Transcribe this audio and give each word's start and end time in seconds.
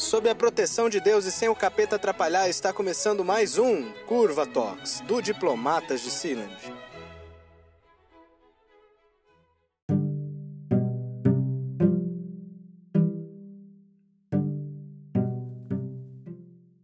Sob 0.00 0.30
a 0.30 0.34
proteção 0.34 0.88
de 0.88 0.98
Deus 0.98 1.26
e 1.26 1.30
sem 1.30 1.50
o 1.50 1.54
capeta 1.54 1.96
atrapalhar, 1.96 2.48
está 2.48 2.72
começando 2.72 3.22
mais 3.22 3.58
um 3.58 3.92
Curva 4.06 4.46
Talks, 4.46 5.00
do 5.02 5.20
Diplomatas 5.20 6.00
de 6.00 6.10
Sealand. 6.10 6.56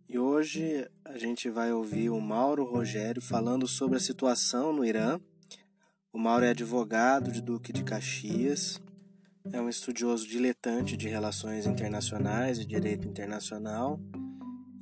E 0.07 0.19
hoje 0.19 0.87
a 1.03 1.17
gente 1.17 1.49
vai 1.49 1.73
ouvir 1.73 2.11
o 2.11 2.21
Mauro 2.21 2.65
Rogério 2.65 3.23
falando 3.23 3.67
sobre 3.67 3.97
a 3.97 4.01
situação 4.01 4.75
no 4.75 4.85
Irã. 4.85 5.19
O 6.13 6.19
Mauro 6.19 6.45
é 6.45 6.51
advogado 6.51 7.33
de 7.33 7.41
Duque 7.41 7.73
de 7.73 7.83
Caxias 7.83 8.79
é 9.53 9.61
um 9.61 9.69
estudioso 9.69 10.27
diletante 10.27 10.97
de 10.97 11.09
relações 11.09 11.67
internacionais 11.67 12.59
e 12.59 12.65
direito 12.65 13.07
internacional 13.07 14.01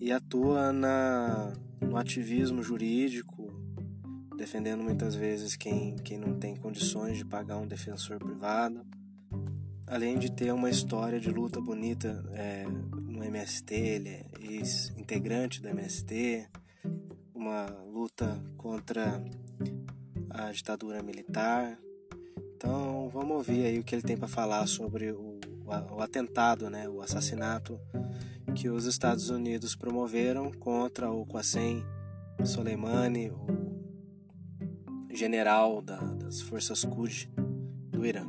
e 0.01 0.13
atua 0.13 0.73
na, 0.73 1.53
no 1.81 1.97
ativismo 1.97 2.63
jurídico, 2.63 3.53
defendendo 4.37 4.83
muitas 4.83 5.15
vezes 5.15 5.57
quem, 5.57 5.97
quem 5.97 6.19
não 6.19 6.39
tem 6.39 6.57
condições 6.57 7.19
de 7.19 7.25
pagar 7.25 7.59
um 7.59 7.67
defensor 7.67 8.19
privado, 8.19 8.85
além 9.87 10.19
de 10.19 10.31
ter 10.31 10.53
uma 10.53 10.71
história 10.71 11.21
de 11.21 11.31
luta 11.31 11.61
bonita 11.61 12.25
é, 12.33 12.65
no 12.67 13.23
MST, 13.23 13.75
ele 13.75 14.09
é 14.09 14.27
ex-integrante 14.41 15.61
do 15.61 15.69
MST, 15.69 16.49
uma 17.35 17.67
luta 17.85 18.43
contra 18.57 19.23
a 20.31 20.51
ditadura 20.51 21.03
militar, 21.03 21.79
então 22.65 23.11
vamos 23.13 23.37
ouvir 23.37 23.67
aí 23.67 23.79
o 23.79 23.85
que 23.85 23.95
ele 23.95 24.01
tem 24.01 24.17
para 24.17 24.27
falar 24.27 24.67
sobre 24.67 25.11
o, 25.13 25.39
o, 25.67 26.01
atentado, 26.01 26.71
né, 26.71 26.89
o 26.89 27.03
assassinato 27.03 27.79
que 28.55 28.71
os 28.71 28.87
Estados 28.87 29.29
Unidos 29.29 29.77
promoveram 29.77 30.51
contra 30.51 31.11
o 31.11 31.27
Qassem 31.27 31.85
Soleimani, 32.43 33.31
o 33.31 33.47
general 35.15 35.83
da, 35.83 35.99
das 35.99 36.41
forças 36.41 36.87
Quds 36.87 37.29
do 37.91 38.07
Irã. 38.07 38.27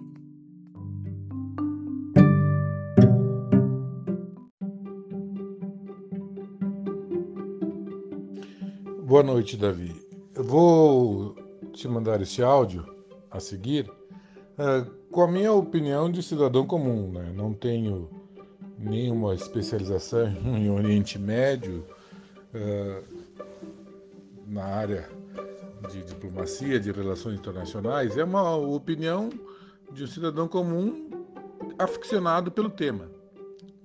Boa 9.05 9.23
noite, 9.23 9.55
Davi. 9.55 9.95
Eu 10.33 10.43
vou 10.43 11.35
te 11.71 11.87
mandar 11.87 12.21
esse 12.21 12.43
áudio 12.43 12.85
a 13.31 13.39
seguir 13.39 13.89
com 15.11 15.21
a 15.21 15.27
minha 15.27 15.51
opinião 15.51 16.09
de 16.09 16.23
cidadão 16.23 16.65
comum, 16.65 17.11
né? 17.11 17.31
não 17.35 17.53
tenho 17.53 18.09
nenhuma 18.77 19.33
especialização 19.33 20.27
em 20.45 20.69
Oriente 20.69 21.19
Médio, 21.19 21.85
é, 22.53 23.03
na 24.47 24.63
área 24.63 25.09
de 25.91 26.03
diplomacia, 26.03 26.79
de 26.79 26.91
relações 26.91 27.39
internacionais, 27.39 28.17
é 28.17 28.23
uma 28.23 28.55
opinião 28.55 29.29
de 29.91 30.03
um 30.03 30.07
cidadão 30.07 30.47
comum 30.47 31.09
aficionado 31.77 32.51
pelo 32.51 32.69
tema. 32.69 33.09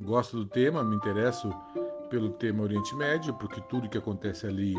Gosto 0.00 0.38
do 0.38 0.46
tema, 0.46 0.82
me 0.82 0.96
interesso 0.96 1.52
pelo 2.08 2.30
tema 2.30 2.62
Oriente 2.62 2.94
Médio, 2.94 3.34
porque 3.34 3.60
tudo 3.62 3.88
que 3.88 3.98
acontece 3.98 4.46
ali 4.46 4.74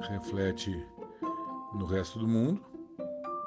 reflete 0.00 0.84
no 1.74 1.84
resto 1.84 2.18
do 2.18 2.26
mundo 2.26 2.60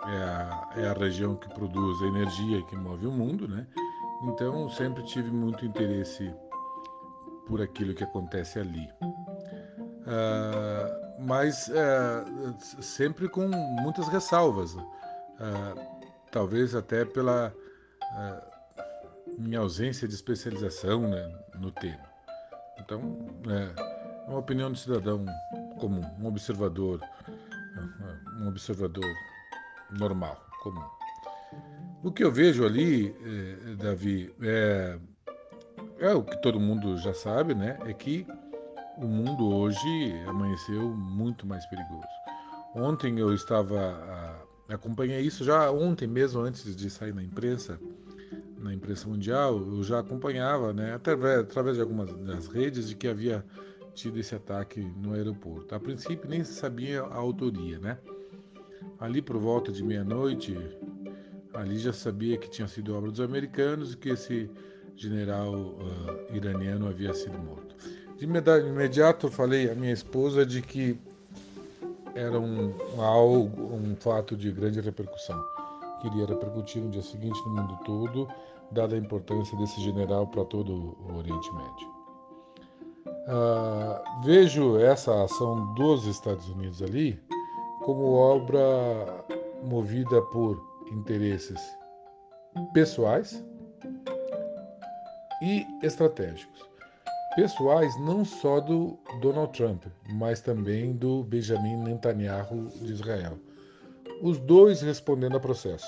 é 0.08 0.18
a, 0.18 0.70
é 0.78 0.88
a 0.88 0.94
região 0.94 1.36
que 1.36 1.50
produz 1.50 2.02
a 2.02 2.08
energia 2.08 2.62
que 2.64 2.76
move 2.76 3.08
o 3.08 3.12
mundo, 3.12 3.48
né? 3.48 3.66
Então 4.24 4.70
sempre 4.70 5.04
tive 5.04 5.32
muito 5.32 5.66
interesse 5.66 6.34
por 7.48 7.62
aquilo 7.62 7.94
que 7.94 8.04
acontece 8.04 8.60
ali. 8.60 8.90
Uh, 10.02 11.22
mas 11.22 11.68
uh, 11.68 12.82
sempre 12.82 13.30
com 13.30 13.48
muitas 13.48 14.08
ressalvas, 14.08 14.74
uh, 14.74 14.86
talvez 16.32 16.74
até 16.74 17.06
pela 17.06 17.54
minha 19.38 19.60
ausência 19.60 20.08
de 20.08 20.14
especialização 20.14 21.08
né, 21.08 21.34
no 21.58 21.72
tema. 21.72 22.10
Então, 22.78 23.26
é 23.48 24.30
uma 24.30 24.40
opinião 24.40 24.72
de 24.72 24.80
cidadão 24.80 25.26
comum, 25.80 26.02
um 26.20 26.28
observador, 26.28 27.00
um 28.42 28.50
observador 28.50 29.06
normal, 29.92 30.38
comum. 30.62 30.84
O 32.04 32.12
que 32.12 32.24
eu 32.24 32.32
vejo 32.32 32.66
ali, 32.66 33.16
eh, 33.24 33.76
Davi, 33.76 34.34
é, 34.42 34.98
é 36.00 36.14
o 36.14 36.24
que 36.24 36.42
todo 36.42 36.60
mundo 36.60 36.98
já 36.98 37.14
sabe, 37.14 37.54
né? 37.54 37.78
É 37.86 37.94
que 37.94 38.26
o 38.98 39.06
mundo 39.06 39.54
hoje 39.54 40.14
amanheceu 40.28 40.90
muito 40.90 41.46
mais 41.46 41.66
perigoso. 41.68 42.08
Ontem 42.74 43.20
eu 43.20 43.34
estava 43.34 44.42
acompanhei 44.74 45.22
isso 45.22 45.44
já 45.44 45.70
ontem 45.72 46.08
mesmo 46.08 46.42
antes 46.42 46.76
de 46.76 46.90
sair 46.90 47.14
na 47.14 47.24
imprensa, 47.24 47.80
na 48.58 48.74
imprensa 48.74 49.08
mundial, 49.08 49.58
eu 49.58 49.84
já 49.84 50.00
acompanhava, 50.00 50.72
né, 50.72 50.94
através, 50.94 51.40
através 51.40 51.76
de 51.76 51.82
algumas 51.82 52.14
das 52.26 52.48
redes 52.48 52.88
de 52.90 52.96
que 52.96 53.08
havia 53.08 53.44
tido 53.94 54.20
esse 54.20 54.34
ataque 54.36 54.80
no 54.80 55.14
aeroporto. 55.14 55.74
A 55.76 55.80
princípio 55.80 56.30
nem 56.30 56.44
se 56.44 56.54
sabia 56.54 57.02
a 57.02 57.16
autoria, 57.16 57.80
né? 57.80 57.98
Ali 59.00 59.22
por 59.22 59.38
volta 59.38 59.72
de 59.72 59.84
meia-noite, 59.84 60.58
ali 61.54 61.78
já 61.80 61.92
sabia 61.92 62.38
que 62.38 62.50
tinha 62.50 62.68
sido 62.68 62.96
obra 62.96 63.10
dos 63.10 63.20
americanos 63.20 63.94
e 63.94 63.98
que 63.98 64.10
esse 64.10 64.50
general 64.96 65.54
uh, 65.54 66.36
iraniano 66.36 66.88
havia 66.88 67.14
sido 67.14 67.38
morto. 67.40 67.76
De 68.18 68.26
imediato 68.26 69.32
falei 69.32 69.72
à 69.72 69.74
minha 69.74 69.92
esposa 69.92 70.46
de 70.46 70.62
que 70.62 71.00
era 72.14 72.40
um, 72.40 72.74
algo, 73.00 73.74
um 73.74 73.96
fato 73.96 74.36
de 74.36 74.52
grande 74.52 74.80
repercussão, 74.80 75.44
que 76.00 76.08
iria 76.08 76.26
repercutir 76.26 76.82
no 76.82 76.92
dia 76.92 77.02
seguinte 77.02 77.40
no 77.46 77.56
mundo 77.56 77.80
todo, 77.84 78.28
dada 78.72 78.96
a 78.96 78.98
importância 79.00 79.58
desse 79.58 79.82
general 79.82 80.28
para 80.28 80.46
todo 80.46 80.72
o 80.72 81.18
Oriente 81.18 81.50
Médio. 81.54 81.92
Uh, 83.28 84.24
vejo 84.26 84.78
essa 84.78 85.24
ação 85.24 85.74
dos 85.74 86.06
Estados 86.06 86.48
Unidos 86.50 86.82
ali 86.82 87.20
como 87.82 88.14
obra 88.14 89.26
movida 89.64 90.22
por 90.24 90.62
interesses 90.92 91.60
pessoais 92.74 93.44
e 95.42 95.66
estratégicos. 95.84 96.70
Pessoais 97.36 97.98
não 98.02 98.26
só 98.26 98.60
do 98.60 99.00
Donald 99.22 99.54
Trump, 99.54 99.86
mas 100.10 100.42
também 100.42 100.94
do 100.94 101.24
Benjamin 101.24 101.78
Netanyahu 101.78 102.68
de 102.68 102.92
Israel. 102.92 103.38
Os 104.22 104.38
dois 104.40 104.82
respondendo 104.82 105.38
a 105.38 105.40
processo. 105.40 105.88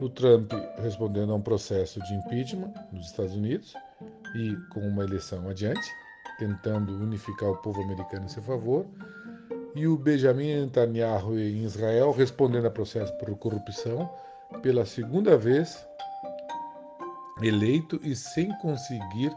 O 0.00 0.08
Trump 0.08 0.52
respondendo 0.78 1.32
a 1.32 1.36
um 1.36 1.40
processo 1.40 2.00
de 2.02 2.14
impeachment 2.14 2.72
nos 2.92 3.06
Estados 3.06 3.34
Unidos 3.34 3.74
e 4.34 4.56
com 4.72 4.80
uma 4.80 5.04
eleição 5.04 5.48
adiante, 5.48 5.88
tentando 6.38 6.92
unificar 6.96 7.50
o 7.50 7.56
povo 7.58 7.80
americano 7.82 8.24
em 8.24 8.28
seu 8.28 8.42
favor, 8.42 8.84
e 9.74 9.86
o 9.86 9.96
Benjamin 9.96 10.62
Netanyahu 10.62 11.38
em 11.38 11.64
Israel 11.64 12.10
respondendo 12.12 12.66
a 12.66 12.70
processo 12.70 13.12
por 13.18 13.34
corrupção 13.36 14.10
pela 14.62 14.84
segunda 14.84 15.36
vez 15.36 15.86
eleito 17.42 18.00
e 18.02 18.14
sem 18.14 18.50
conseguir 18.58 19.32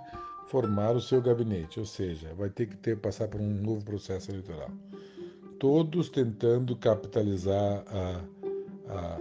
formar 0.47 0.91
o 0.91 1.01
seu 1.01 1.21
gabinete, 1.21 1.79
ou 1.79 1.85
seja, 1.85 2.33
vai 2.35 2.49
ter 2.49 2.67
que 2.67 2.75
ter, 2.77 2.97
passar 2.97 3.27
por 3.27 3.39
um 3.39 3.49
novo 3.49 3.83
processo 3.83 4.31
eleitoral. 4.31 4.69
Todos 5.59 6.09
tentando 6.09 6.75
capitalizar 6.75 7.83
a, 7.87 8.21
a, 8.89 9.19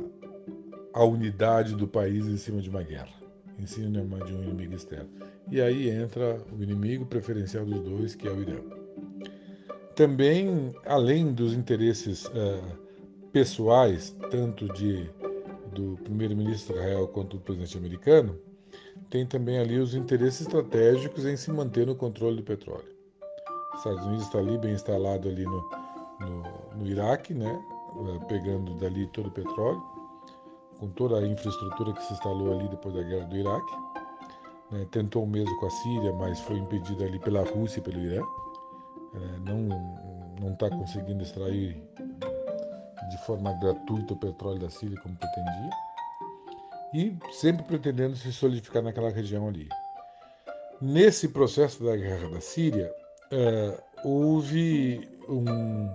a 0.95 1.05
unidade 1.05 1.75
do 1.77 1.87
país 1.87 2.27
em 2.27 2.37
cima 2.37 2.61
de 2.61 2.69
uma 2.69 2.83
guerra, 2.83 3.15
em 3.59 3.67
cima 3.67 4.19
de 4.25 4.35
um 4.35 4.43
inimigo 4.43 4.75
externo. 4.75 5.09
E 5.51 5.61
aí 5.61 5.89
entra 5.89 6.39
o 6.53 6.63
inimigo 6.63 7.07
preferencial 7.07 7.65
dos 7.65 7.81
dois, 7.81 8.15
que 8.15 8.27
é 8.27 8.31
o 8.31 8.41
Irã. 8.41 8.82
Também, 9.95 10.75
além 10.87 11.33
dos 11.35 11.53
interesses 11.53 12.25
uh, 12.27 12.79
pessoais, 13.31 14.17
tanto 14.31 14.67
de, 14.73 15.11
do 15.73 15.99
primeiro-ministro 16.03 16.77
Israel 16.77 17.09
quanto 17.09 17.37
do 17.37 17.43
presidente 17.43 17.77
americano, 17.77 18.39
tem 19.11 19.27
também 19.27 19.59
ali 19.59 19.79
os 19.79 19.95
interesses 19.95 20.43
estratégicos 20.43 21.27
em 21.27 21.37
se 21.37 21.51
manter 21.51 21.87
no 21.87 21.95
controle 21.95 22.37
do 22.37 22.43
petróleo. 22.43 22.89
Os 23.75 23.79
Estados 23.79 24.07
Unidos 24.07 24.25
está 24.25 24.39
ali 24.39 24.57
bem 24.57 24.73
instalado 24.73 25.29
ali 25.29 25.45
no, 25.45 25.71
no, 26.21 26.43
no 26.77 26.87
Iraque, 26.87 27.35
né, 27.35 27.63
eh, 27.97 28.25
pegando 28.29 28.75
dali 28.75 29.07
todo 29.09 29.27
o 29.27 29.31
petróleo, 29.31 29.83
com 30.79 30.89
toda 30.89 31.19
a 31.19 31.27
infraestrutura 31.27 31.93
que 31.93 32.03
se 32.05 32.15
instalou 32.15 32.59
ali 32.59 32.69
depois 32.69 32.95
da 32.95 33.03
guerra 33.03 33.27
do 33.27 33.37
Iraque. 33.37 33.73
Né, 34.71 34.87
tentou 34.91 35.25
o 35.25 35.27
mesmo 35.27 35.55
com 35.59 35.67
a 35.67 35.71
Síria, 35.71 36.13
mas 36.15 36.41
foi 36.41 36.57
impedido 36.57 37.05
ali 37.05 37.19
pela 37.19 37.45
Rússia 37.45 37.81
e 37.81 37.83
pelo 37.83 38.01
Irã 38.01 38.23
é, 39.15 39.39
não 40.41 40.53
está 40.53 40.71
conseguindo 40.71 41.23
extrair 41.23 41.83
de 43.11 43.19
forma 43.27 43.53
gratuita 43.55 44.15
o 44.15 44.17
petróleo 44.17 44.59
da 44.59 44.71
Síria 44.71 44.99
como 45.03 45.17
pretendia, 45.17 45.71
e 46.95 47.17
sempre 47.33 47.65
pretendendo 47.65 48.17
se 48.17 48.33
solidificar 48.33 48.83
naquela 48.83 49.11
região 49.11 49.49
ali. 49.49 49.69
Nesse 50.81 51.29
processo 51.29 51.85
da 51.85 51.97
guerra 51.97 52.29
da 52.29 52.41
Síria, 52.41 52.93
é, 53.31 53.83
houve 54.05 55.09
um, 55.29 55.89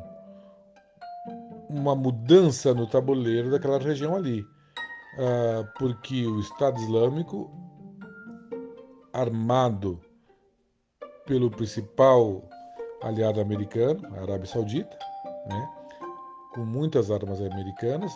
uma 1.70 1.96
mudança 1.96 2.74
no 2.74 2.88
tabuleiro 2.88 3.52
daquela 3.52 3.80
região 3.80 4.16
ali, 4.16 4.46
é, 5.18 5.64
porque 5.78 6.26
o 6.26 6.40
Estado 6.40 6.80
Islâmico, 6.80 7.52
armado 9.12 10.00
pelo 11.26 11.50
principal 11.50 12.48
aliado 13.02 13.40
americano, 13.40 14.02
a 14.16 14.22
Arábia 14.22 14.46
Saudita, 14.46 14.98
né, 15.48 15.70
com 16.54 16.66
muitas 16.66 17.12
armas 17.12 17.42
americanas, 17.42 18.12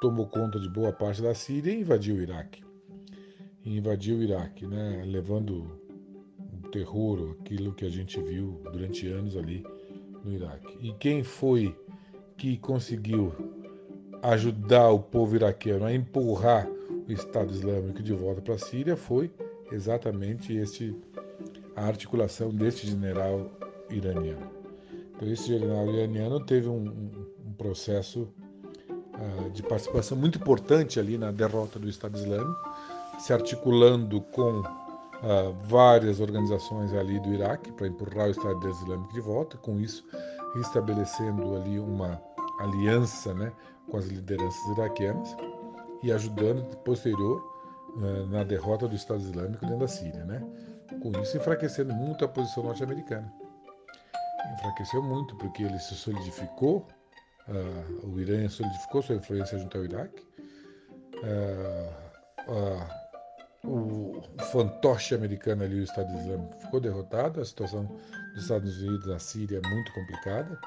tomou 0.00 0.26
conta 0.26 0.58
de 0.58 0.68
boa 0.68 0.92
parte 0.92 1.20
da 1.20 1.34
Síria 1.34 1.72
e 1.72 1.80
invadiu 1.80 2.16
o 2.16 2.20
Iraque. 2.20 2.64
E 3.64 3.76
invadiu 3.76 4.18
o 4.18 4.22
Iraque, 4.22 4.66
né, 4.66 5.02
levando 5.04 5.80
o 6.64 6.68
terror, 6.70 7.36
aquilo 7.40 7.74
que 7.74 7.84
a 7.84 7.90
gente 7.90 8.20
viu 8.22 8.60
durante 8.72 9.06
anos 9.08 9.36
ali 9.36 9.64
no 10.24 10.32
Iraque. 10.32 10.78
E 10.80 10.92
quem 10.94 11.22
foi 11.22 11.76
que 12.36 12.56
conseguiu 12.56 13.34
ajudar 14.22 14.90
o 14.90 14.98
povo 14.98 15.36
iraquiano 15.36 15.84
a 15.84 15.92
empurrar 15.92 16.68
o 17.08 17.12
Estado 17.12 17.52
Islâmico 17.52 18.02
de 18.02 18.12
volta 18.12 18.40
para 18.40 18.54
a 18.54 18.58
Síria 18.58 18.96
foi 18.96 19.30
exatamente 19.72 20.54
este, 20.54 20.94
a 21.74 21.84
articulação 21.84 22.50
deste 22.50 22.86
general 22.86 23.50
iraniano. 23.90 24.60
Então, 25.20 25.28
esse 25.28 25.48
general 25.48 25.86
iraniano 25.86 26.40
teve 26.40 26.66
um, 26.68 27.20
um 27.46 27.52
processo 27.52 28.26
uh, 28.88 29.50
de 29.50 29.62
participação 29.62 30.16
muito 30.16 30.38
importante 30.38 30.98
ali 30.98 31.18
na 31.18 31.30
derrota 31.30 31.78
do 31.78 31.88
Estado 31.88 32.16
Islâmico, 32.16 32.56
se 33.18 33.32
articulando 33.32 34.22
com 34.22 34.60
uh, 34.60 35.52
várias 35.64 36.20
organizações 36.20 36.94
ali 36.94 37.20
do 37.20 37.34
Iraque 37.34 37.70
para 37.72 37.86
empurrar 37.86 38.28
o 38.28 38.30
Estado 38.30 38.66
Islâmico 38.66 39.12
de 39.12 39.20
volta, 39.20 39.58
com 39.58 39.78
isso 39.78 40.02
estabelecendo 40.56 41.54
ali 41.54 41.78
uma 41.78 42.20
aliança 42.58 43.34
né, 43.34 43.52
com 43.90 43.98
as 43.98 44.06
lideranças 44.06 44.60
iraquianas 44.76 45.36
e 46.02 46.10
ajudando 46.10 46.64
posterior 46.78 47.44
uh, 47.96 48.26
na 48.30 48.42
derrota 48.42 48.88
do 48.88 48.96
Estado 48.96 49.20
Islâmico 49.20 49.60
dentro 49.66 49.80
da 49.80 49.88
Síria, 49.88 50.24
né? 50.24 50.42
Com 51.02 51.12
isso 51.20 51.36
enfraquecendo 51.36 51.92
muito 51.92 52.24
a 52.24 52.28
posição 52.28 52.64
norte-americana 52.64 53.39
enfraqueceu 54.54 55.02
muito 55.02 55.34
porque 55.36 55.62
ele 55.62 55.78
se 55.78 55.94
solidificou, 55.94 56.86
uh, 57.48 58.06
o 58.06 58.20
Irã 58.20 58.48
solidificou 58.48 59.02
sua 59.02 59.16
influência 59.16 59.58
junto 59.58 59.78
ao 59.78 59.84
Iraque. 59.84 60.22
Uh, 61.16 63.00
o 63.62 64.22
fantoche 64.50 65.14
americano 65.14 65.62
ali, 65.64 65.80
o 65.80 65.84
Estado 65.84 66.10
Islâmico, 66.18 66.56
ficou 66.56 66.80
derrotado. 66.80 67.40
A 67.40 67.44
situação 67.44 67.84
dos 68.34 68.42
Estados 68.42 68.80
Unidos 68.80 69.06
na 69.06 69.18
Síria 69.18 69.60
é 69.62 69.68
muito 69.68 69.92
complicada, 69.92 70.58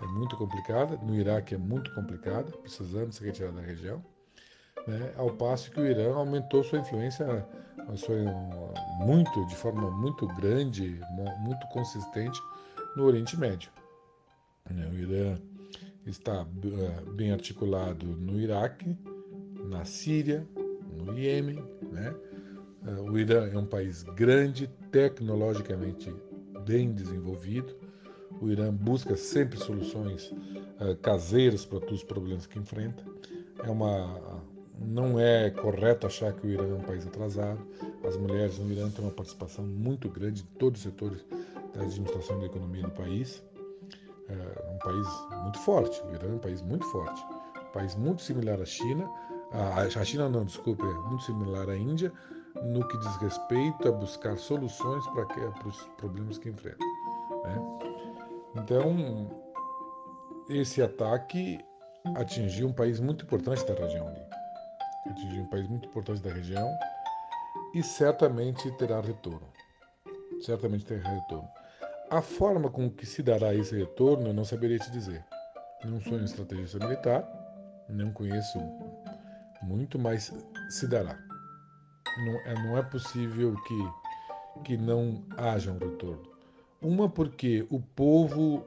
é 0.00 0.06
muito 0.06 0.36
complicada. 0.36 0.96
No 0.96 1.14
Iraque 1.14 1.54
é 1.54 1.58
muito 1.58 1.94
complicada, 1.94 2.50
precisando 2.50 3.12
se 3.12 3.22
retirar 3.22 3.52
da 3.52 3.60
região. 3.60 4.02
Né? 4.86 5.12
Ao 5.18 5.30
passo 5.30 5.70
que 5.70 5.80
o 5.80 5.86
Irã 5.86 6.14
aumentou 6.14 6.64
sua 6.64 6.78
influência 6.78 7.46
sua, 7.96 8.16
muito, 8.98 9.46
de 9.46 9.56
forma 9.56 9.90
muito 9.90 10.26
grande, 10.28 11.00
muito 11.40 11.66
consistente 11.68 12.38
no 12.96 13.04
Oriente 13.04 13.38
Médio. 13.38 13.70
Né, 14.70 14.88
o 14.92 14.94
Irã 14.94 15.38
está 16.06 16.46
eh, 16.64 17.10
bem 17.12 17.32
articulado 17.32 18.06
no 18.06 18.40
Iraque, 18.40 18.96
na 19.68 19.84
Síria, 19.84 20.46
no 20.96 21.18
Iêmen. 21.18 21.62
Né? 21.90 22.14
Eh, 22.86 23.00
o 23.00 23.18
Irã 23.18 23.48
é 23.48 23.58
um 23.58 23.66
país 23.66 24.02
grande, 24.02 24.68
tecnologicamente 24.90 26.14
bem 26.66 26.92
desenvolvido. 26.92 27.74
O 28.40 28.48
Irã 28.48 28.72
busca 28.72 29.16
sempre 29.16 29.58
soluções 29.58 30.30
uh, 30.80 30.94
caseiras 31.02 31.64
para 31.64 31.80
todos 31.80 32.00
os 32.00 32.04
problemas 32.04 32.46
que 32.46 32.58
enfrenta. 32.58 33.02
É 33.64 33.70
uma, 33.70 34.44
não 34.78 35.18
é 35.18 35.50
correto 35.50 36.06
achar 36.06 36.32
que 36.32 36.46
o 36.46 36.50
Irã 36.50 36.68
é 36.68 36.74
um 36.74 36.82
país 36.82 37.06
atrasado. 37.06 37.60
As 38.04 38.16
mulheres 38.16 38.58
no 38.58 38.70
Irã 38.70 38.88
têm 38.90 39.04
uma 39.04 39.10
participação 39.10 39.64
muito 39.64 40.08
grande 40.08 40.42
em 40.42 40.58
todos 40.58 40.80
os 40.80 40.84
setores 40.84 41.24
da 41.74 41.82
administração 41.82 42.38
da 42.38 42.46
economia 42.46 42.82
do 42.82 42.90
país. 42.90 43.42
É 44.28 44.70
um 44.70 44.78
país 44.78 45.08
muito 45.42 45.58
forte, 45.60 46.02
o 46.02 46.14
Irã 46.14 46.28
é 46.28 46.34
um 46.34 46.38
país 46.38 46.60
muito 46.60 46.84
forte, 46.86 47.24
um 47.56 47.72
país 47.72 47.94
muito 47.94 48.20
similar 48.20 48.60
à 48.60 48.64
China, 48.66 49.08
a 49.52 50.04
China 50.04 50.28
não, 50.28 50.44
desculpe, 50.44 50.82
é 50.82 50.92
muito 51.08 51.24
similar 51.24 51.68
à 51.70 51.76
Índia, 51.76 52.12
no 52.62 52.86
que 52.86 52.98
diz 52.98 53.16
respeito 53.16 53.88
a 53.88 53.92
buscar 53.92 54.36
soluções 54.36 55.06
para, 55.08 55.24
que, 55.26 55.40
para 55.40 55.68
os 55.68 55.82
problemas 55.96 56.38
que 56.38 56.50
enfrenta. 56.50 56.84
Né? 57.44 57.88
Então, 58.56 59.30
esse 60.50 60.82
ataque 60.82 61.64
atingiu 62.16 62.68
um 62.68 62.72
país 62.72 63.00
muito 63.00 63.24
importante 63.24 63.64
da 63.66 63.74
região 63.74 64.08
ali. 64.08 64.20
Atingiu 65.10 65.42
um 65.42 65.48
país 65.48 65.68
muito 65.68 65.88
importante 65.88 66.20
da 66.20 66.30
região 66.30 66.68
e 67.74 67.82
certamente 67.82 68.70
terá 68.72 69.00
retorno. 69.00 69.48
Certamente 70.40 70.84
terá 70.84 71.08
retorno. 71.08 71.48
A 72.10 72.22
forma 72.22 72.70
com 72.70 72.90
que 72.90 73.04
se 73.04 73.22
dará 73.22 73.54
esse 73.54 73.76
retorno 73.76 74.28
eu 74.28 74.32
não 74.32 74.44
saberia 74.44 74.78
te 74.78 74.90
dizer. 74.90 75.22
Não 75.84 76.00
sou 76.00 76.14
um 76.14 76.24
estrategista 76.24 76.78
militar, 76.78 77.22
não 77.86 78.10
conheço 78.12 78.58
muito, 79.62 79.98
mas 79.98 80.32
se 80.70 80.86
dará. 80.86 81.18
Não 82.24 82.34
é, 82.46 82.54
não 82.54 82.78
é 82.78 82.82
possível 82.82 83.54
que, 83.64 84.62
que 84.64 84.76
não 84.78 85.22
haja 85.36 85.70
um 85.70 85.78
retorno. 85.78 86.32
Uma 86.80 87.10
porque 87.10 87.66
o 87.68 87.78
povo, 87.78 88.64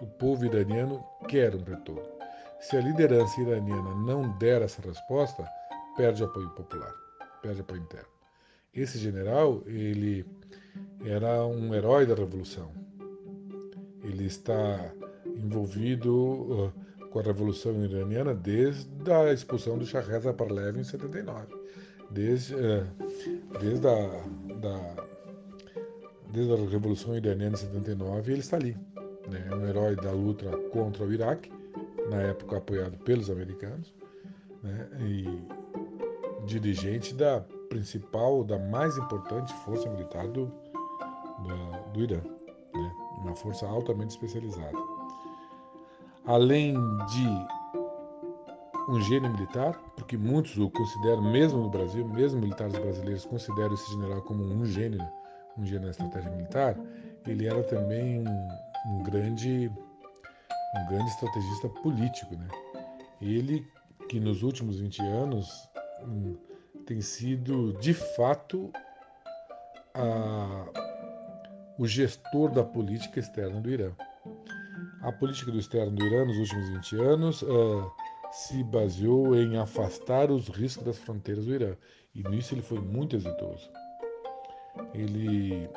o 0.00 0.06
povo 0.18 0.46
iraniano 0.46 1.04
quer 1.28 1.54
um 1.54 1.62
retorno. 1.62 2.08
Se 2.60 2.78
a 2.78 2.80
liderança 2.80 3.38
iraniana 3.42 3.94
não 3.94 4.38
der 4.38 4.62
essa 4.62 4.80
resposta, 4.80 5.46
perde 5.98 6.24
apoio 6.24 6.48
popular, 6.50 6.94
perde 7.42 7.60
apoio 7.60 7.82
interno. 7.82 8.08
Esse 8.72 8.98
general, 8.98 9.62
ele 9.66 10.24
era 11.04 11.46
um 11.46 11.74
herói 11.74 12.06
da 12.06 12.14
revolução. 12.14 12.70
Ele 14.02 14.26
está 14.26 14.92
envolvido 15.24 16.14
uh, 16.14 16.72
com 17.10 17.18
a 17.18 17.22
revolução 17.22 17.84
iraniana 17.84 18.34
desde 18.34 19.10
a 19.10 19.32
expulsão 19.32 19.78
do 19.78 19.86
Shah 19.86 20.00
Reza 20.00 20.32
Parlev 20.32 20.78
em 20.78 20.84
79, 20.84 21.46
desde 22.10 22.54
uh, 22.54 22.86
desde 23.60 23.86
a 23.86 24.06
da, 24.60 25.04
desde 26.32 26.52
a 26.52 26.56
revolução 26.56 27.16
iraniana 27.16 27.54
em 27.54 27.58
79 27.58 28.32
ele 28.32 28.40
está 28.40 28.56
ali, 28.56 28.76
né? 29.30 29.48
É 29.50 29.54
um 29.54 29.66
herói 29.66 29.96
da 29.96 30.10
luta 30.10 30.50
contra 30.70 31.04
o 31.04 31.12
Iraque, 31.12 31.50
na 32.10 32.22
época 32.22 32.58
apoiado 32.58 32.96
pelos 32.98 33.30
americanos, 33.30 33.94
né? 34.62 34.88
E 35.00 35.26
dirigente 36.46 37.14
da 37.14 37.40
principal, 37.68 38.42
da 38.42 38.58
mais 38.58 38.96
importante 38.96 39.52
força 39.64 39.88
militar 39.90 40.26
do, 40.28 40.50
do, 41.40 41.92
do 41.92 42.00
Irã, 42.02 42.20
né? 42.74 42.92
uma 43.18 43.34
força 43.34 43.66
altamente 43.66 44.10
especializada. 44.10 44.76
Além 46.26 46.74
de 47.06 47.46
um 48.88 49.00
gênio 49.02 49.30
militar, 49.30 49.74
porque 49.96 50.16
muitos 50.16 50.56
o 50.58 50.70
consideram, 50.70 51.22
mesmo 51.22 51.62
no 51.62 51.70
Brasil, 51.70 52.06
mesmo 52.06 52.40
militares 52.40 52.78
brasileiros 52.78 53.24
consideram 53.24 53.74
esse 53.74 53.90
general 53.92 54.22
como 54.22 54.42
um 54.42 54.64
gênio, 54.64 55.00
um 55.56 55.64
gênio 55.64 55.84
na 55.84 55.90
estratégia 55.90 56.30
militar, 56.30 56.76
ele 57.26 57.46
era 57.46 57.62
também 57.64 58.20
um, 58.20 58.48
um 58.86 59.02
grande 59.02 59.70
um 60.74 60.86
grande 60.86 61.10
estrategista 61.10 61.68
político, 61.68 62.34
né? 62.36 62.48
Ele 63.20 63.66
que 64.08 64.20
nos 64.20 64.42
últimos 64.42 64.80
20 64.80 65.02
anos 65.02 65.68
hum, 66.02 66.36
tem 66.86 67.00
sido 67.00 67.74
de 67.74 67.92
fato 67.92 68.70
a 69.94 70.87
o 71.78 71.86
gestor 71.86 72.50
da 72.50 72.64
política 72.64 73.20
externa 73.20 73.60
do 73.60 73.70
Irã. 73.70 73.92
A 75.00 75.12
política 75.12 75.52
do 75.52 75.58
externo 75.58 75.92
do 75.92 76.04
Irã 76.04 76.24
nos 76.24 76.36
últimos 76.38 76.68
20 76.70 76.96
anos 77.00 77.42
uh, 77.42 77.90
se 78.32 78.62
baseou 78.64 79.36
em 79.36 79.56
afastar 79.56 80.30
os 80.30 80.48
riscos 80.48 80.84
das 80.84 80.98
fronteiras 80.98 81.46
do 81.46 81.54
Irã. 81.54 81.76
E 82.14 82.22
nisso 82.28 82.54
ele 82.54 82.62
foi 82.62 82.80
muito 82.80 83.14
exitoso. 83.14 83.70
Ele 84.92 85.68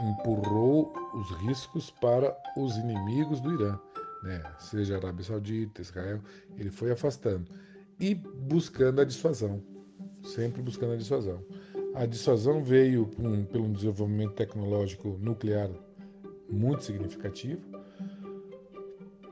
empurrou 0.00 0.92
os 1.14 1.30
riscos 1.42 1.90
para 1.90 2.36
os 2.56 2.76
inimigos 2.76 3.40
do 3.40 3.52
Irã, 3.54 3.78
né? 4.22 4.42
seja 4.58 4.94
a 4.94 4.98
Arábia 4.98 5.24
Saudita, 5.24 5.80
Israel, 5.80 6.20
ele 6.56 6.70
foi 6.70 6.92
afastando 6.92 7.50
e 7.98 8.14
buscando 8.14 9.00
a 9.00 9.04
dissuasão, 9.04 9.62
sempre 10.22 10.62
buscando 10.62 10.92
a 10.92 10.96
dissuasão. 10.96 11.42
A 11.98 12.06
dissuasão 12.06 12.62
veio 12.62 13.10
um, 13.18 13.44
pelo 13.44 13.68
desenvolvimento 13.72 14.34
tecnológico 14.34 15.18
nuclear 15.20 15.68
muito 16.48 16.84
significativo, 16.84 17.60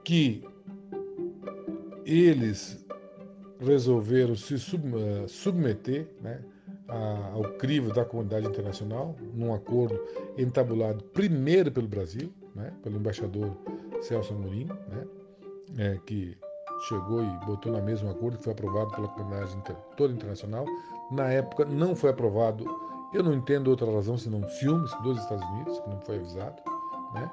que 0.03 0.43
eles 2.05 2.85
resolveram 3.61 4.35
se 4.35 4.55
uh, 4.55 5.29
submeter 5.29 6.09
né, 6.21 6.43
ao 7.33 7.45
crivo 7.53 7.95
da 7.95 8.05
comunidade 8.05 8.49
internacional, 8.49 9.15
num 9.33 9.55
acordo 9.55 10.01
entabulado 10.37 11.05
primeiro 11.05 11.71
pelo 11.71 11.87
Brasil, 11.87 12.33
né, 12.53 12.73
pelo 12.83 12.97
embaixador 12.97 13.57
Celso 14.01 14.35
Amorim, 14.35 14.67
né, 14.89 15.07
é, 15.79 16.01
que 16.05 16.37
chegou 16.89 17.23
e 17.23 17.47
botou 17.47 17.71
na 17.71 17.81
mesma 17.81 18.11
acordo 18.11 18.39
que 18.39 18.45
foi 18.45 18.53
aprovado 18.53 18.91
pela 18.91 19.07
comunidade 19.07 19.57
toda 19.97 20.13
internacional. 20.13 20.67
Na 21.11 21.31
época 21.31 21.65
não 21.65 21.95
foi 21.95 22.11
aprovado, 22.11 22.65
eu 23.13 23.23
não 23.23 23.33
entendo 23.33 23.69
outra 23.69 23.91
razão 23.91 24.19
senão 24.19 24.49
ciúmes 24.49 24.91
dos 25.03 25.19
Estados 25.19 25.45
Unidos, 25.51 25.81
que 25.81 25.91
não 25.91 26.01
foi 26.01 26.17
avisado. 26.17 26.63
Né? 27.15 27.31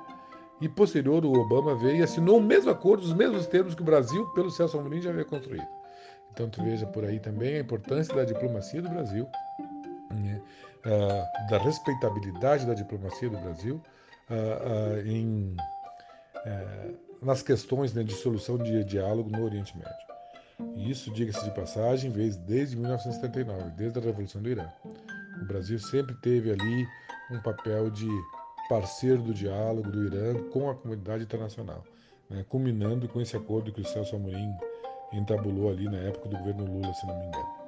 E 0.62 0.70
posterior, 0.70 1.26
o 1.26 1.34
Obama 1.34 1.76
veio 1.76 1.98
e 1.98 2.04
assinou 2.04 2.38
o 2.38 2.42
mesmo 2.42 2.70
acordo, 2.70 3.04
os 3.04 3.14
mesmos 3.14 3.48
termos 3.48 3.76
que 3.76 3.82
o 3.82 3.86
Brasil, 3.86 4.26
pelo 4.30 4.52
Celso 4.52 4.78
Amorim, 4.78 5.02
já 5.02 5.10
havia 5.10 5.26
construído. 5.26 5.68
Então, 6.32 6.50
tu 6.50 6.64
veja 6.64 6.86
por 6.88 7.04
aí 7.04 7.20
também 7.20 7.58
a 7.58 7.60
importância 7.60 8.16
da 8.16 8.24
diplomacia 8.24 8.82
do 8.82 8.90
Brasil, 8.90 9.28
né? 10.12 10.42
uh, 10.86 11.50
da 11.50 11.58
respeitabilidade 11.58 12.66
da 12.66 12.74
diplomacia 12.74 13.30
do 13.30 13.38
Brasil 13.40 13.82
uh, 14.30 15.00
uh, 15.00 15.08
em 15.08 15.56
é, 16.46 16.94
nas 17.22 17.42
questões 17.42 17.94
né, 17.94 18.04
de 18.04 18.14
solução 18.14 18.58
de 18.58 18.84
diálogo 18.84 19.30
no 19.30 19.46
Oriente 19.46 19.78
Médio. 19.78 20.13
E 20.76 20.90
isso, 20.90 21.12
diga-se 21.12 21.44
de 21.44 21.52
passagem, 21.52 22.12
vez 22.12 22.38
desde 22.38 22.76
1979, 22.76 23.72
desde 23.72 24.00
a 24.00 24.02
Revolução 24.02 24.42
do 24.42 24.50
Irã. 24.50 24.68
O 25.42 25.46
Brasil 25.46 25.80
sempre 25.80 26.16
teve 26.22 26.52
ali 26.52 26.88
um 27.32 27.42
papel 27.42 27.90
de 27.90 28.08
parceiro 28.70 29.22
do 29.22 29.34
diálogo 29.34 29.92
do 29.92 30.06
Irã 30.06 30.34
com 30.50 30.70
a 30.70 30.76
comunidade 30.76 31.24
internacional, 31.24 31.84
né, 32.30 32.46
culminando 32.48 33.08
com 33.08 33.22
esse 33.22 33.36
acordo 33.36 33.72
que 33.72 33.82
o 33.82 33.86
Celso 33.86 34.16
Amorim 34.16 34.52
entabulou 35.12 35.70
ali 35.70 35.86
na 35.86 35.98
época 35.98 36.30
do 36.30 36.38
governo 36.38 36.66
Lula, 36.66 36.94
se 36.94 37.06
não 37.06 37.20
me 37.20 37.26
engano. 37.28 37.64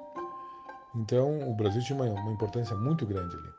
Então, 0.95 1.49
o 1.49 1.53
Brasil 1.53 1.81
tinha 1.83 2.01
uma, 2.01 2.09
uma 2.09 2.31
importância 2.31 2.75
muito 2.75 3.05
grande 3.05 3.35
ali, 3.35 3.49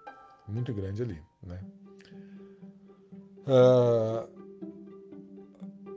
muito 0.48 0.72
grande 0.72 1.02
ali, 1.02 1.22
né? 1.42 1.60
Uh, 3.46 4.35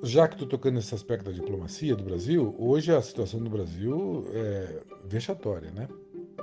já 0.02 0.28
que 0.28 0.36
estou 0.36 0.48
tocando 0.48 0.76
nesse 0.76 0.96
aspecto 0.96 1.26
da 1.26 1.32
diplomacia 1.32 1.96
do 1.96 2.04
Brasil, 2.04 2.56
hoje 2.58 2.94
a 2.94 3.02
situação 3.02 3.42
do 3.42 3.50
Brasil 3.50 4.26
é 4.34 4.82
vexatória, 5.06 5.72
né? 5.72 5.88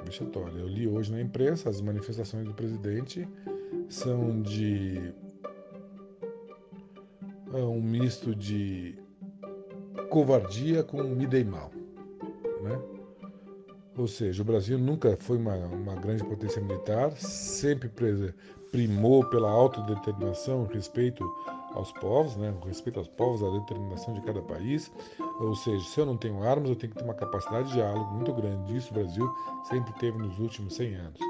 Vexatória. 0.05 0.59
Eu 0.59 0.69
li 0.69 0.87
hoje 0.87 1.11
na 1.11 1.21
imprensa 1.21 1.71
as 1.71 1.81
manifestações 1.81 2.45
do 2.45 2.55
presidente 2.55 3.27
são 3.89 4.43
de 4.43 5.15
é 7.53 7.63
um 7.63 7.81
misto 7.81 8.35
de 8.35 8.99
covardia 10.11 10.83
com 10.83 11.03
me 11.03 11.27
dei 11.27 11.45
mal, 11.45 11.71
né? 12.63 12.81
Ou 13.97 14.07
seja, 14.07 14.43
o 14.43 14.45
Brasil 14.45 14.79
nunca 14.79 15.17
foi 15.17 15.39
uma, 15.39 15.57
uma 15.57 15.95
grande 15.95 16.23
potência 16.23 16.61
militar, 16.61 17.13
sempre 17.13 17.91
primou 18.71 19.25
pela 19.31 19.49
autodeterminação, 19.49 20.65
respeito 20.67 21.25
aos 21.76 21.92
povos, 21.92 22.37
né, 22.37 22.54
com 22.61 22.66
respeito 22.68 22.99
aos 22.99 23.09
povos, 23.09 23.42
à 23.42 23.50
determinação 23.50 24.14
de 24.14 24.21
cada 24.23 24.40
país. 24.42 24.90
Ou 25.40 25.54
seja, 25.54 25.85
se 25.85 26.00
eu 26.00 26.06
não 26.06 26.16
tenho 26.16 26.42
armas, 26.42 26.71
eu 26.71 26.76
tenho 26.76 26.92
que 26.92 26.99
ter 26.99 27.04
uma 27.04 27.14
capacidade 27.14 27.68
de 27.68 27.75
diálogo 27.75 28.12
muito 28.14 28.33
grande. 28.33 28.76
Isso 28.76 28.90
o 28.90 28.95
Brasil 28.95 29.30
sempre 29.64 29.92
teve 29.95 30.18
nos 30.18 30.38
últimos 30.38 30.75
100 30.75 30.95
anos. 30.95 31.21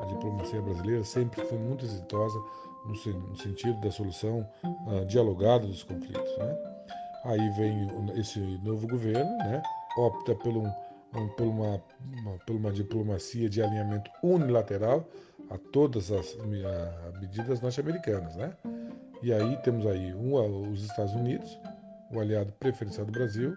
A 0.00 0.06
diplomacia 0.06 0.60
brasileira 0.60 1.04
sempre 1.04 1.44
foi 1.46 1.58
muito 1.58 1.84
exitosa 1.84 2.38
no, 2.84 3.36
sentido 3.36 3.80
da 3.80 3.90
solução 3.90 4.46
uh, 4.64 5.04
dialogada 5.06 5.66
dos 5.66 5.82
conflitos. 5.82 6.38
Né? 6.38 6.56
Aí 7.24 7.50
vem 7.50 7.88
esse 8.18 8.38
novo 8.62 8.86
governo, 8.86 9.30
né, 9.38 9.62
opta 9.96 10.34
por, 10.34 10.54
um, 10.54 10.66
um, 11.16 11.28
por, 11.28 11.46
uma, 11.46 11.82
uma, 12.18 12.38
por 12.46 12.56
uma 12.56 12.70
diplomacia 12.70 13.48
de 13.48 13.62
alinhamento 13.62 14.10
unilateral 14.22 15.08
a 15.50 15.58
todas 15.72 16.10
as 16.10 16.36
a, 16.38 17.18
medidas 17.18 17.60
norte-americanas, 17.60 18.36
né? 18.36 18.54
E 19.24 19.32
aí 19.32 19.56
temos 19.62 19.86
aí 19.86 20.12
um, 20.12 20.70
os 20.70 20.84
Estados 20.84 21.14
Unidos, 21.14 21.58
o 22.12 22.20
aliado 22.20 22.52
preferencial 22.60 23.06
do 23.06 23.12
Brasil, 23.12 23.56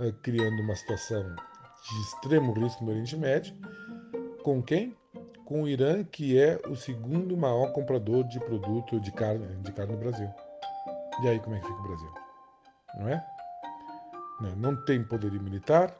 uh, 0.00 0.12
criando 0.24 0.60
uma 0.60 0.74
situação 0.74 1.22
de 1.22 2.00
extremo 2.00 2.52
risco 2.52 2.82
no 2.82 2.90
Oriente 2.90 3.16
Médio. 3.16 3.54
Com 4.42 4.60
quem? 4.60 4.96
Com 5.44 5.62
o 5.62 5.68
Irã, 5.68 6.02
que 6.02 6.36
é 6.36 6.60
o 6.68 6.74
segundo 6.74 7.36
maior 7.36 7.72
comprador 7.72 8.24
de 8.24 8.40
produto 8.40 8.98
de 8.98 9.12
carne, 9.12 9.46
de 9.62 9.70
carne 9.70 9.92
no 9.92 10.00
Brasil. 10.00 10.28
E 11.22 11.28
aí 11.28 11.38
como 11.38 11.54
é 11.54 11.60
que 11.60 11.66
fica 11.68 11.78
o 11.78 11.86
Brasil? 11.86 12.14
Não 12.98 13.08
é? 13.08 13.26
Não, 14.40 14.56
não 14.56 14.84
tem 14.84 15.04
poderio 15.04 15.40
militar, 15.40 15.96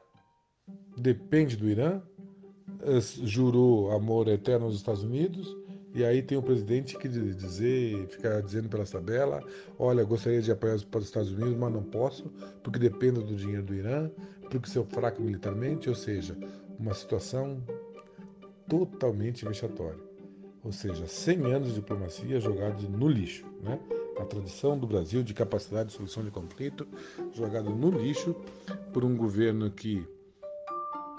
depende 0.96 1.56
do 1.56 1.68
Irã, 1.68 2.02
uh, 2.82 3.00
jurou 3.24 3.92
amor 3.92 4.26
eterno 4.26 4.66
aos 4.66 4.74
Estados 4.74 5.04
Unidos, 5.04 5.56
e 5.98 6.04
aí 6.04 6.22
tem 6.22 6.38
o 6.38 6.42
presidente 6.42 6.96
que 6.96 7.08
dizer, 7.08 8.06
ficar 8.06 8.40
dizendo 8.40 8.68
pela 8.68 8.86
tabela, 8.86 9.42
olha, 9.76 10.04
gostaria 10.04 10.40
de 10.40 10.52
apoiar 10.52 10.76
os 10.76 10.86
Estados 11.02 11.32
Unidos, 11.32 11.56
mas 11.56 11.72
não 11.72 11.82
posso, 11.82 12.30
porque 12.62 12.78
dependo 12.78 13.20
do 13.20 13.34
dinheiro 13.34 13.64
do 13.64 13.74
Irã, 13.74 14.08
porque 14.48 14.70
sou 14.70 14.84
fraco 14.84 15.20
militarmente, 15.20 15.88
ou 15.88 15.96
seja, 15.96 16.38
uma 16.78 16.94
situação 16.94 17.60
totalmente 18.68 19.44
vexatória. 19.44 19.98
Ou 20.62 20.70
seja, 20.70 21.04
100 21.04 21.52
anos 21.52 21.68
de 21.70 21.74
diplomacia 21.74 22.38
jogados 22.38 22.88
no 22.88 23.08
lixo, 23.08 23.44
né? 23.60 23.80
A 24.20 24.24
tradição 24.24 24.78
do 24.78 24.86
Brasil 24.86 25.24
de 25.24 25.34
capacidade 25.34 25.88
de 25.88 25.96
solução 25.96 26.22
de 26.22 26.30
conflito 26.30 26.86
jogada 27.32 27.70
no 27.70 27.90
lixo 27.90 28.36
por 28.92 29.04
um 29.04 29.16
governo 29.16 29.68
que 29.68 30.06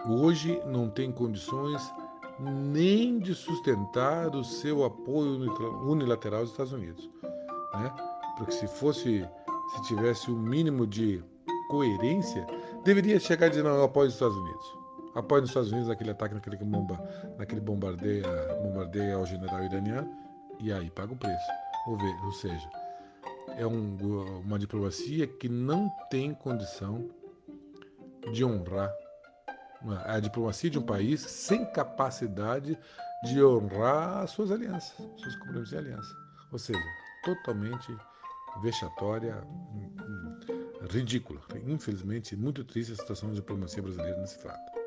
hoje 0.07 0.62
não 0.65 0.89
tem 0.89 1.12
condições 1.12 1.81
nem 2.39 3.19
de 3.19 3.36
sustentar 3.36 4.36
o 4.36 4.43
seu 4.43 4.84
apoio 4.84 5.51
unilateral 5.86 6.41
aos 6.41 6.51
Estados 6.51 6.74
Unidos. 6.74 7.10
Né? 7.74 7.93
Porque 8.38 8.51
se 8.51 8.67
fosse, 8.67 9.27
se 9.75 9.81
tivesse 9.84 10.31
o 10.31 10.36
um 10.36 10.39
mínimo 10.39 10.88
de 10.88 11.24
coerência, 11.69 12.48
deveria 12.84 13.19
chegar 13.19 13.48
a 13.48 13.50
dizer, 13.50 13.63
não, 13.63 13.72
eu 13.72 13.84
apoio 13.84 14.08
os 14.08 14.13
Estados 14.13 14.38
Unidos. 14.38 14.77
Apoio 15.15 15.43
os 15.43 15.50
Estados 15.50 15.72
Unidos 15.72 15.89
naquele 15.89 16.12
ataque, 16.12 16.36
naquele, 16.36 16.58
bomba, 16.58 17.00
naquele 17.38 17.62
bombardeio, 17.62 18.24
bombardeio 18.63 19.17
ao 19.17 19.25
general 19.25 19.63
iraniano, 19.63 20.10
e 20.60 20.72
aí 20.72 20.89
paga 20.89 21.13
o 21.13 21.17
preço. 21.17 21.51
Ou, 21.88 21.98
ver, 21.98 22.15
ou 22.24 22.31
seja, 22.31 22.69
é 23.58 23.65
um, 23.65 23.98
uma 24.46 24.60
diplomacia 24.60 25.27
que 25.27 25.50
não 25.50 25.89
tem 26.10 26.34
condição 26.34 27.10
de 28.31 28.46
honrar 28.46 28.91
a 30.05 30.19
diplomacia 30.19 30.69
de 30.69 30.79
um 30.79 30.81
país 30.81 31.21
sem 31.21 31.65
capacidade 31.65 32.77
de 33.24 33.43
honrar 33.43 34.27
suas 34.27 34.51
alianças, 34.51 34.93
seus 35.17 35.36
compromissos 35.36 35.69
de 35.69 35.77
aliança. 35.77 36.15
Ou 36.51 36.59
seja, 36.59 36.79
totalmente 37.24 37.95
vexatória, 38.62 39.43
ridícula. 40.89 41.39
Infelizmente, 41.65 42.36
muito 42.36 42.63
triste 42.63 42.93
a 42.93 42.95
situação 42.95 43.29
da 43.29 43.36
diplomacia 43.36 43.81
brasileira 43.81 44.19
nesse 44.19 44.39
fato. 44.39 44.79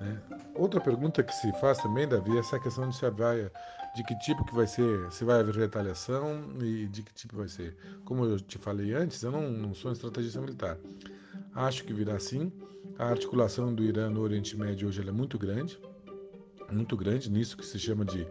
Né? 0.00 0.20
Outra 0.54 0.80
pergunta 0.80 1.22
que 1.22 1.34
se 1.34 1.52
faz 1.54 1.78
também, 1.78 2.06
Davi, 2.06 2.36
é 2.36 2.40
essa 2.40 2.58
questão 2.58 2.88
de 2.88 2.96
se 2.96 3.08
vai, 3.10 3.50
de 3.94 4.04
que 4.04 4.18
tipo 4.18 4.44
que 4.44 4.54
vai 4.54 4.66
ser, 4.66 5.10
se 5.10 5.24
vai 5.24 5.40
haver 5.40 5.54
retaliação 5.54 6.44
e 6.60 6.86
de 6.88 7.02
que 7.02 7.12
tipo 7.14 7.36
vai 7.36 7.48
ser. 7.48 7.76
Como 8.04 8.24
eu 8.24 8.38
te 8.38 8.58
falei 8.58 8.92
antes, 8.94 9.22
eu 9.22 9.30
não, 9.30 9.50
não 9.50 9.74
sou 9.74 9.90
um 9.90 9.94
estrategista 9.94 10.40
militar. 10.40 10.76
Acho 11.54 11.84
que 11.84 11.92
virá 11.92 12.18
sim. 12.18 12.52
A 13.00 13.08
articulação 13.08 13.74
do 13.74 13.82
Irã 13.82 14.10
no 14.10 14.20
Oriente 14.20 14.54
Médio 14.54 14.86
hoje 14.86 15.00
é 15.00 15.10
muito 15.10 15.38
grande, 15.38 15.80
muito 16.70 16.94
grande 16.98 17.30
nisso 17.30 17.56
que 17.56 17.64
se 17.64 17.78
chama 17.78 18.04
de, 18.04 18.28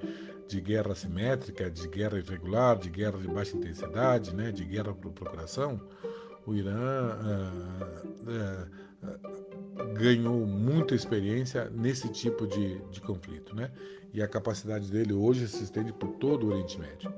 de 0.47 0.61
guerra 0.61 0.91
assimétrica, 0.91 1.71
de 1.71 1.88
guerra 1.88 2.19
irregular, 2.19 2.77
de 2.77 2.88
guerra 2.88 3.17
de 3.17 3.27
baixa 3.27 3.57
intensidade, 3.57 4.35
né, 4.35 4.51
de 4.51 4.63
guerra 4.63 4.93
por 4.93 5.11
procuração. 5.11 5.81
O 6.45 6.53
Irã 6.53 6.77
ah, 6.77 8.03
ah, 8.27 8.67
ah, 9.01 9.83
ganhou 9.97 10.45
muita 10.45 10.93
experiência 10.93 11.67
nesse 11.71 12.07
tipo 12.09 12.45
de, 12.45 12.79
de 12.91 13.01
conflito, 13.01 13.55
né? 13.55 13.71
E 14.13 14.21
a 14.21 14.27
capacidade 14.27 14.91
dele 14.91 15.13
hoje 15.13 15.47
se 15.47 15.63
estende 15.63 15.91
por 15.91 16.09
todo 16.17 16.45
o 16.45 16.49
Oriente 16.51 16.79
Médio. 16.79 17.11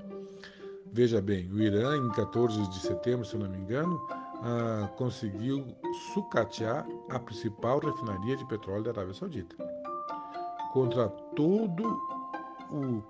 Veja 0.93 1.21
bem, 1.21 1.51
o 1.51 1.61
Irã, 1.61 1.97
em 1.97 2.09
14 2.11 2.69
de 2.69 2.79
setembro, 2.79 3.25
se 3.25 3.33
eu 3.33 3.41
não 3.41 3.49
me 3.49 3.57
engano, 3.57 4.01
ah, 4.43 4.89
conseguiu 4.97 5.65
sucatear 6.13 6.85
a 7.09 7.19
principal 7.19 7.79
refinaria 7.79 8.35
de 8.35 8.45
petróleo 8.47 8.83
da 8.83 8.91
Arábia 8.91 9.13
Saudita. 9.13 9.55
Contra 10.73 11.09
todo 11.35 11.99
o 12.71 13.03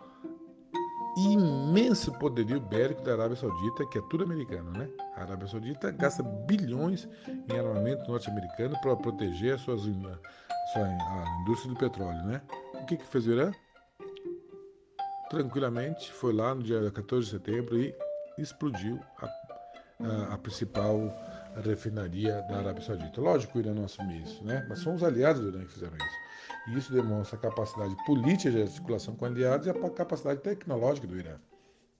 imenso 1.17 2.11
poderio 2.13 2.59
bélico 2.59 3.01
da 3.03 3.13
Arábia 3.13 3.35
Saudita, 3.35 3.85
que 3.87 3.97
é 3.97 4.01
tudo 4.09 4.23
americano, 4.23 4.71
né? 4.71 4.89
A 5.15 5.21
Arábia 5.21 5.47
Saudita 5.47 5.91
gasta 5.91 6.23
bilhões 6.23 7.07
em 7.49 7.57
armamento 7.57 8.09
norte-americano 8.09 8.75
para 8.81 8.95
proteger 8.95 9.55
a, 9.55 9.57
suas, 9.57 9.81
sua 9.81 10.83
a 10.83 11.41
indústria 11.41 11.73
do 11.73 11.79
petróleo, 11.79 12.23
né? 12.23 12.41
O 12.73 12.85
que, 12.85 12.97
que 12.97 13.05
fez 13.05 13.27
o 13.27 13.31
Irã? 13.31 13.51
Tranquilamente 15.29 16.11
foi 16.11 16.33
lá 16.33 16.53
no 16.53 16.63
dia 16.63 16.91
14 16.91 17.25
de 17.25 17.31
setembro 17.31 17.77
e 17.77 17.95
explodiu 18.37 18.99
a 19.21 19.27
a, 20.31 20.37
principal 20.37 21.13
refinaria 21.63 22.41
da 22.43 22.57
Arábia 22.57 22.81
Saudita. 22.81 23.19
Lógico 23.19 23.53
que 23.53 23.59
o 23.59 23.61
Irã 23.61 23.73
não 23.73 23.85
assumiu 23.85 24.21
isso, 24.21 24.43
né? 24.43 24.65
mas 24.69 24.79
são 24.79 24.95
os 24.95 25.03
aliados 25.03 25.41
do 25.41 25.49
Irã 25.49 25.59
que 25.65 25.73
fizeram 25.73 25.97
isso. 25.97 26.69
E 26.69 26.77
isso 26.77 26.93
demonstra 26.93 27.37
a 27.37 27.41
capacidade 27.41 27.95
política 28.05 28.51
de 28.51 28.61
articulação 28.61 29.15
com 29.15 29.25
aliados 29.25 29.67
e 29.67 29.69
a 29.69 29.89
capacidade 29.89 30.41
tecnológica 30.41 31.07
do 31.07 31.17
Irã. 31.17 31.37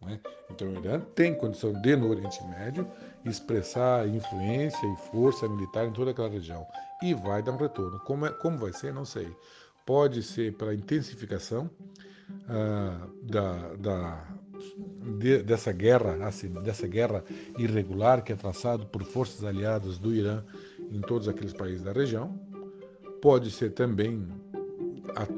Né? 0.02 0.20
Então 0.50 0.68
o 0.68 0.80
Irã 0.80 1.00
tem 1.16 1.36
condição 1.36 1.74
de, 1.82 1.96
no 1.96 2.10
Oriente 2.10 2.44
Médio, 2.46 2.90
expressar 3.26 4.08
influência 4.08 4.86
e 4.88 4.96
força 5.12 5.48
militar 5.48 5.86
em 5.86 5.94
toda 5.94 6.12
aquela 6.12 6.30
região. 6.30 6.66
E 7.02 7.14
vai 7.14 7.42
dar 7.42 7.52
um 7.52 7.58
retorno. 7.58 8.00
Como, 8.02 8.26
é, 8.26 8.30
como 8.32 8.58
vai 8.58 8.74
ser, 8.74 8.94
não 8.94 9.06
sei. 9.06 9.36
Pode 9.86 10.24
ser 10.24 10.56
pela 10.58 10.74
intensificação 10.74 11.70
ah, 12.48 13.08
da, 13.24 13.76
da 13.76 14.28
de, 15.20 15.44
dessa 15.44 15.72
guerra, 15.72 16.26
assim, 16.26 16.50
dessa 16.50 16.88
guerra 16.88 17.24
irregular 17.58 18.24
que 18.24 18.34
é 18.34 18.36
traçado 18.36 18.86
por 18.86 19.04
forças 19.04 19.44
aliadas 19.44 19.98
do 19.98 20.14
Irã 20.14 20.44
em 20.92 21.02
todos 21.02 21.28
aqueles 21.28 21.54
países 21.54 21.82
da 21.82 21.92
região. 21.92 22.40
Pode 23.22 23.52
ser 23.52 23.72
também 23.72 24.28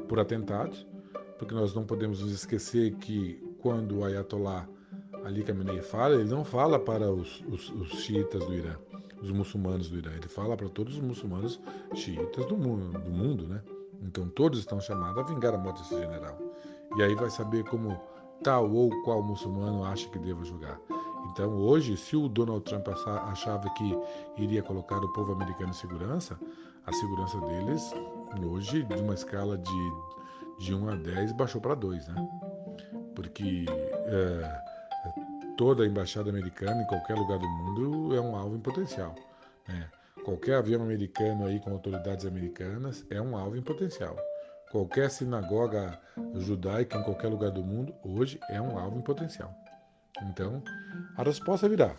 por 0.08 0.18
atentados, 0.18 0.86
porque 1.38 1.54
nós 1.54 1.74
não 1.74 1.84
podemos 1.84 2.20
nos 2.20 2.32
esquecer 2.32 2.94
que 2.94 3.42
quando 3.58 3.98
o 3.98 4.04
Ayatollah 4.04 4.68
Ali 5.24 5.42
Khamenei 5.42 5.80
fala, 5.80 6.16
ele 6.16 6.30
não 6.30 6.44
fala 6.44 6.78
para 6.78 7.10
os, 7.10 7.42
os, 7.48 7.70
os 7.70 7.88
xiitas 8.02 8.44
do 8.44 8.54
Irã, 8.54 8.76
os 9.22 9.30
muçulmanos 9.30 9.88
do 9.88 9.96
Irã, 9.96 10.10
ele 10.12 10.28
fala 10.28 10.54
para 10.54 10.68
todos 10.68 10.94
os 10.94 11.00
muçulmanos 11.00 11.58
xiitas 11.94 12.44
do 12.46 12.56
mundo, 12.56 12.98
do 12.98 13.10
mundo, 13.10 13.46
né? 13.46 13.62
Então 14.02 14.28
todos 14.28 14.58
estão 14.58 14.78
chamados 14.80 15.18
a 15.18 15.22
vingar 15.22 15.54
a 15.54 15.58
morte 15.58 15.80
desse 15.80 15.98
general. 15.98 16.38
E 16.96 17.02
aí 17.02 17.14
vai 17.14 17.30
saber 17.30 17.64
como 17.64 17.98
tal 18.44 18.70
ou 18.70 18.90
qual 19.02 19.22
muçulmano 19.22 19.84
acha 19.84 20.08
que 20.08 20.18
deva 20.18 20.44
julgar. 20.44 20.78
Então 21.32 21.58
hoje, 21.58 21.96
se 21.96 22.14
o 22.14 22.28
Donald 22.28 22.62
Trump 22.64 22.86
achava 23.06 23.68
que 23.70 23.98
iria 24.36 24.62
colocar 24.62 24.98
o 24.98 25.12
povo 25.12 25.32
americano 25.32 25.70
em 25.70 25.74
segurança, 25.74 26.38
a 26.86 26.92
segurança 26.92 27.40
deles 27.40 27.92
hoje, 28.46 28.84
de 28.84 28.94
uma 28.94 29.14
escala 29.14 29.56
de, 29.56 29.92
de 30.60 30.74
1 30.74 30.90
a 30.90 30.94
10, 30.94 31.32
baixou 31.32 31.60
para 31.60 31.74
2, 31.74 32.08
né? 32.08 32.28
porque 33.14 33.64
é, 34.06 34.62
toda 35.56 35.82
a 35.82 35.86
embaixada 35.86 36.30
americana 36.30 36.82
em 36.82 36.86
qualquer 36.86 37.16
lugar 37.16 37.38
do 37.38 37.48
mundo 37.48 38.14
é 38.14 38.20
um 38.20 38.36
alvo 38.36 38.56
em 38.56 38.60
potencial. 38.60 39.14
Né? 39.66 39.88
Qualquer 40.24 40.56
avião 40.56 40.82
americano 40.82 41.46
aí 41.46 41.58
com 41.60 41.72
autoridades 41.72 42.26
americanas 42.26 43.04
é 43.10 43.20
um 43.20 43.36
alvo 43.36 43.56
em 43.56 43.62
potencial. 43.62 44.16
Qualquer 44.74 45.08
sinagoga 45.08 46.00
judaica 46.34 46.98
em 46.98 47.02
qualquer 47.04 47.28
lugar 47.28 47.52
do 47.52 47.62
mundo 47.62 47.94
hoje 48.02 48.40
é 48.50 48.60
um 48.60 48.76
alvo 48.76 48.98
em 48.98 49.02
potencial. 49.02 49.54
Então, 50.20 50.60
a 51.16 51.22
resposta 51.22 51.68
virá. 51.68 51.94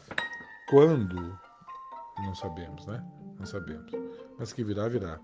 Quando? 0.70 1.39
Não 2.17 2.36
sabemos, 2.36 2.86
né? 2.86 3.01
Não 3.39 3.46
sabemos. 3.46 3.89
Mas 4.38 4.51
que 4.51 4.62
virá, 4.62 4.89
virá. 4.89 5.17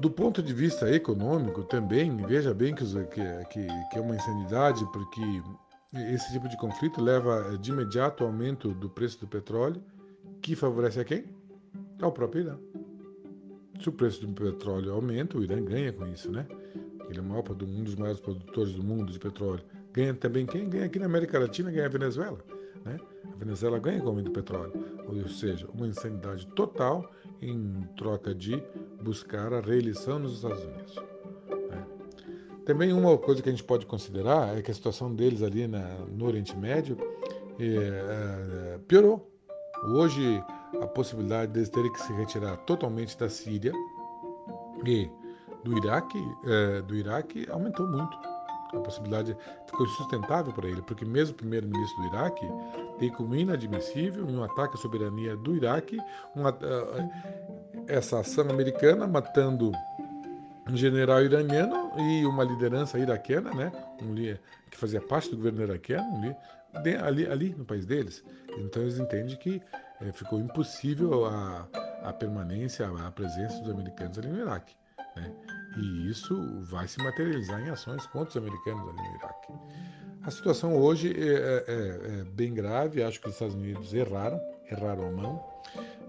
Do 0.00 0.10
ponto 0.10 0.42
de 0.42 0.52
vista 0.52 0.90
econômico, 0.90 1.62
também, 1.62 2.16
veja 2.16 2.52
bem 2.52 2.74
que, 2.74 2.84
que, 2.84 3.66
que 3.92 3.96
é 3.96 4.00
uma 4.00 4.16
insanidade, 4.16 4.84
porque 4.92 5.22
esse 5.94 6.32
tipo 6.32 6.48
de 6.48 6.56
conflito 6.56 7.00
leva 7.00 7.56
de 7.58 7.70
imediato 7.70 8.24
ao 8.24 8.30
aumento 8.30 8.74
do 8.74 8.90
preço 8.90 9.20
do 9.20 9.28
petróleo, 9.28 9.80
que 10.40 10.56
favorece 10.56 10.98
a 10.98 11.04
quem? 11.04 11.26
Ao 12.00 12.10
próprio 12.10 12.42
Irã. 12.42 12.58
Se 13.80 13.88
o 13.88 13.92
preço 13.92 14.26
do 14.26 14.32
petróleo 14.32 14.92
aumenta, 14.92 15.38
o 15.38 15.42
Irã 15.42 15.62
ganha 15.62 15.92
com 15.92 16.06
isso, 16.06 16.30
né? 16.30 16.46
Ele 17.08 17.18
é 17.18 17.22
maior, 17.22 17.44
um 17.50 17.82
dos 17.82 17.94
maiores 17.94 18.20
produtores 18.20 18.72
do 18.72 18.82
mundo 18.82 19.12
de 19.12 19.18
petróleo. 19.18 19.62
Ganha 19.92 20.14
também 20.14 20.46
quem? 20.46 20.68
Ganha 20.68 20.86
aqui 20.86 20.98
na 20.98 21.06
América 21.06 21.38
Latina, 21.38 21.70
ganha 21.70 21.86
a 21.86 21.88
Venezuela. 21.88 22.38
Né? 22.84 22.98
A 23.24 23.36
Venezuela 23.36 23.78
ganha 23.78 24.00
com 24.00 24.06
o 24.06 24.08
aumento 24.08 24.26
do 24.26 24.32
petróleo. 24.32 24.72
Ou 25.06 25.28
seja, 25.28 25.66
uma 25.74 25.86
insanidade 25.86 26.46
total 26.48 27.12
em 27.40 27.86
troca 27.96 28.34
de 28.34 28.62
buscar 29.02 29.52
a 29.52 29.60
reeleição 29.60 30.18
nos 30.18 30.36
Estados 30.36 30.64
Unidos. 30.64 30.96
Né? 31.68 31.86
Também 32.64 32.92
uma 32.92 33.18
coisa 33.18 33.42
que 33.42 33.48
a 33.48 33.52
gente 33.52 33.64
pode 33.64 33.84
considerar 33.84 34.56
é 34.56 34.62
que 34.62 34.70
a 34.70 34.74
situação 34.74 35.14
deles 35.14 35.42
ali 35.42 35.66
na, 35.66 35.82
no 36.06 36.26
Oriente 36.26 36.56
Médio 36.56 36.96
é, 37.58 38.74
é, 38.74 38.78
piorou. 38.88 39.30
Hoje, 39.84 40.42
a 40.80 40.86
possibilidade 40.86 41.52
deles 41.52 41.68
terem 41.68 41.92
que 41.92 42.00
se 42.00 42.12
retirar 42.12 42.56
totalmente 42.58 43.18
da 43.18 43.28
Síria 43.28 43.72
e 44.84 45.10
do 45.62 45.76
Iraque, 45.76 46.18
é, 46.44 46.82
do 46.82 46.94
Iraque 46.94 47.46
aumentou 47.50 47.86
muito. 47.86 48.16
A 48.72 48.80
possibilidade 48.80 49.36
ficou 49.66 49.84
insustentável 49.84 50.52
para 50.52 50.66
ele, 50.66 50.80
porque 50.82 51.04
mesmo 51.04 51.34
o 51.34 51.36
primeiro-ministro 51.36 52.02
do 52.02 52.08
Iraque 52.08 52.46
tem 52.98 53.10
como 53.10 53.34
inadmissível 53.34 54.26
um 54.26 54.42
ataque 54.42 54.74
à 54.74 54.78
soberania 54.78 55.36
do 55.36 55.54
Iraque, 55.54 55.98
uma, 56.34 56.50
uh, 56.50 57.10
essa 57.86 58.20
ação 58.20 58.48
americana 58.48 59.06
matando 59.06 59.72
um 60.66 60.76
general 60.76 61.22
iraniano 61.22 61.92
e 61.98 62.24
uma 62.24 62.44
liderança 62.44 62.98
iraquiana, 62.98 63.52
né, 63.52 63.72
um, 64.00 64.14
que 64.14 64.78
fazia 64.78 65.00
parte 65.02 65.30
do 65.30 65.36
governo 65.36 65.64
iraquiano, 65.64 66.08
um, 66.08 67.04
ali, 67.04 67.26
ali 67.26 67.54
no 67.54 67.64
país 67.64 67.84
deles. 67.84 68.24
Então 68.58 68.82
eles 68.82 68.98
entendem 68.98 69.36
que 69.36 69.60
é, 70.06 70.12
ficou 70.12 70.38
impossível 70.38 71.26
a, 71.26 71.68
a 72.02 72.12
permanência, 72.12 72.86
a 72.88 73.10
presença 73.10 73.60
dos 73.60 73.70
americanos 73.70 74.18
ali 74.18 74.28
no 74.28 74.40
Iraque. 74.40 74.74
Né? 75.16 75.32
E 75.76 76.10
isso 76.10 76.36
vai 76.62 76.86
se 76.86 77.02
materializar 77.02 77.60
em 77.60 77.70
ações 77.70 78.06
contra 78.06 78.30
os 78.30 78.36
americanos 78.36 78.88
ali 78.88 79.08
no 79.08 79.16
Iraque. 79.16 79.52
A 80.22 80.30
situação 80.30 80.76
hoje 80.76 81.12
é, 81.18 81.32
é, 81.32 81.64
é, 81.66 82.20
é 82.20 82.24
bem 82.24 82.54
grave, 82.54 83.02
acho 83.02 83.20
que 83.20 83.26
os 83.26 83.34
Estados 83.34 83.54
Unidos 83.54 83.92
erraram, 83.92 84.40
erraram 84.70 85.08
a 85.08 85.10
mão. 85.10 85.44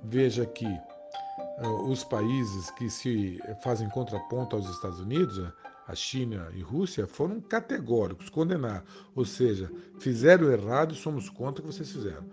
Veja 0.04 0.46
que 0.46 0.68
uh, 0.68 1.90
os 1.90 2.04
países 2.04 2.70
que 2.72 2.90
se 2.90 3.40
fazem 3.64 3.90
contraponto 3.90 4.56
aos 4.56 4.70
Estados 4.70 5.00
Unidos, 5.00 5.42
a 5.88 5.96
China 5.96 6.48
e 6.54 6.62
Rússia, 6.62 7.08
foram 7.08 7.42
categóricos, 7.42 8.30
condenar. 8.30 8.84
Ou 9.16 9.26
seja, 9.26 9.72
fizeram 10.00 10.52
errado, 10.52 10.94
somos 10.94 11.30
contra 11.30 11.64
o 11.64 11.68
que 11.68 11.74
vocês 11.74 11.92
fizeram. 11.92 12.24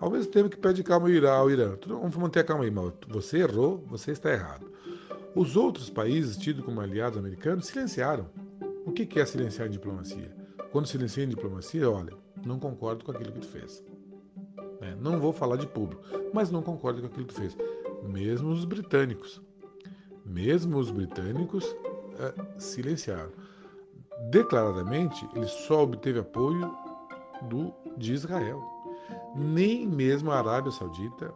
Ao 0.00 0.10
mesmo 0.10 0.32
tempo 0.32 0.48
que 0.48 0.56
pede 0.56 0.82
calma 0.82 1.08
ao 1.08 1.50
Irã. 1.50 1.76
Vamos 1.86 2.16
manter 2.16 2.40
a 2.40 2.44
calma 2.44 2.64
aí, 2.64 2.70
mas 2.70 2.92
você 3.06 3.40
errou, 3.40 3.84
você 3.86 4.12
está 4.12 4.32
errado. 4.32 4.66
Os 5.34 5.56
outros 5.56 5.90
países, 5.90 6.38
tidos 6.38 6.64
como 6.64 6.80
aliados 6.80 7.18
americanos, 7.18 7.66
silenciaram. 7.66 8.26
O 8.86 8.92
que 8.92 9.20
é 9.20 9.24
silenciar 9.26 9.68
em 9.68 9.72
diplomacia? 9.72 10.34
Quando 10.72 10.86
silencia 10.86 11.22
em 11.22 11.28
diplomacia, 11.28 11.88
olha, 11.88 12.12
não 12.44 12.58
concordo 12.58 13.04
com 13.04 13.12
aquilo 13.12 13.32
que 13.32 13.40
tu 13.40 13.48
fez. 13.48 13.84
É, 14.80 14.94
não 14.96 15.20
vou 15.20 15.32
falar 15.32 15.56
de 15.56 15.66
público, 15.66 16.02
mas 16.32 16.50
não 16.50 16.62
concordo 16.62 17.00
com 17.02 17.06
aquilo 17.06 17.26
que 17.26 17.34
tu 17.34 17.40
fez. 17.40 17.56
Mesmo 18.02 18.50
os 18.50 18.64
britânicos. 18.64 19.42
Mesmo 20.24 20.78
os 20.78 20.90
britânicos 20.90 21.76
é, 22.18 22.58
silenciaram. 22.58 23.32
Declaradamente, 24.30 25.28
ele 25.34 25.46
só 25.46 25.82
obteve 25.82 26.20
apoio 26.20 26.74
do, 27.42 27.72
de 27.98 28.14
Israel. 28.14 28.62
Nem 29.34 29.86
mesmo 29.86 30.30
a 30.30 30.38
Arábia 30.38 30.72
Saudita 30.72 31.32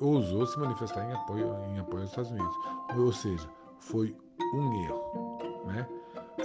ousou 0.00 0.46
se 0.46 0.58
manifestar 0.58 1.08
em 1.08 1.12
apoio, 1.12 1.54
em 1.66 1.78
apoio 1.78 2.02
aos 2.02 2.10
Estados 2.10 2.30
Unidos. 2.30 2.56
Ou 2.96 3.12
seja, 3.12 3.48
foi 3.78 4.16
um 4.54 4.84
erro. 4.84 5.38
Né? 5.66 5.88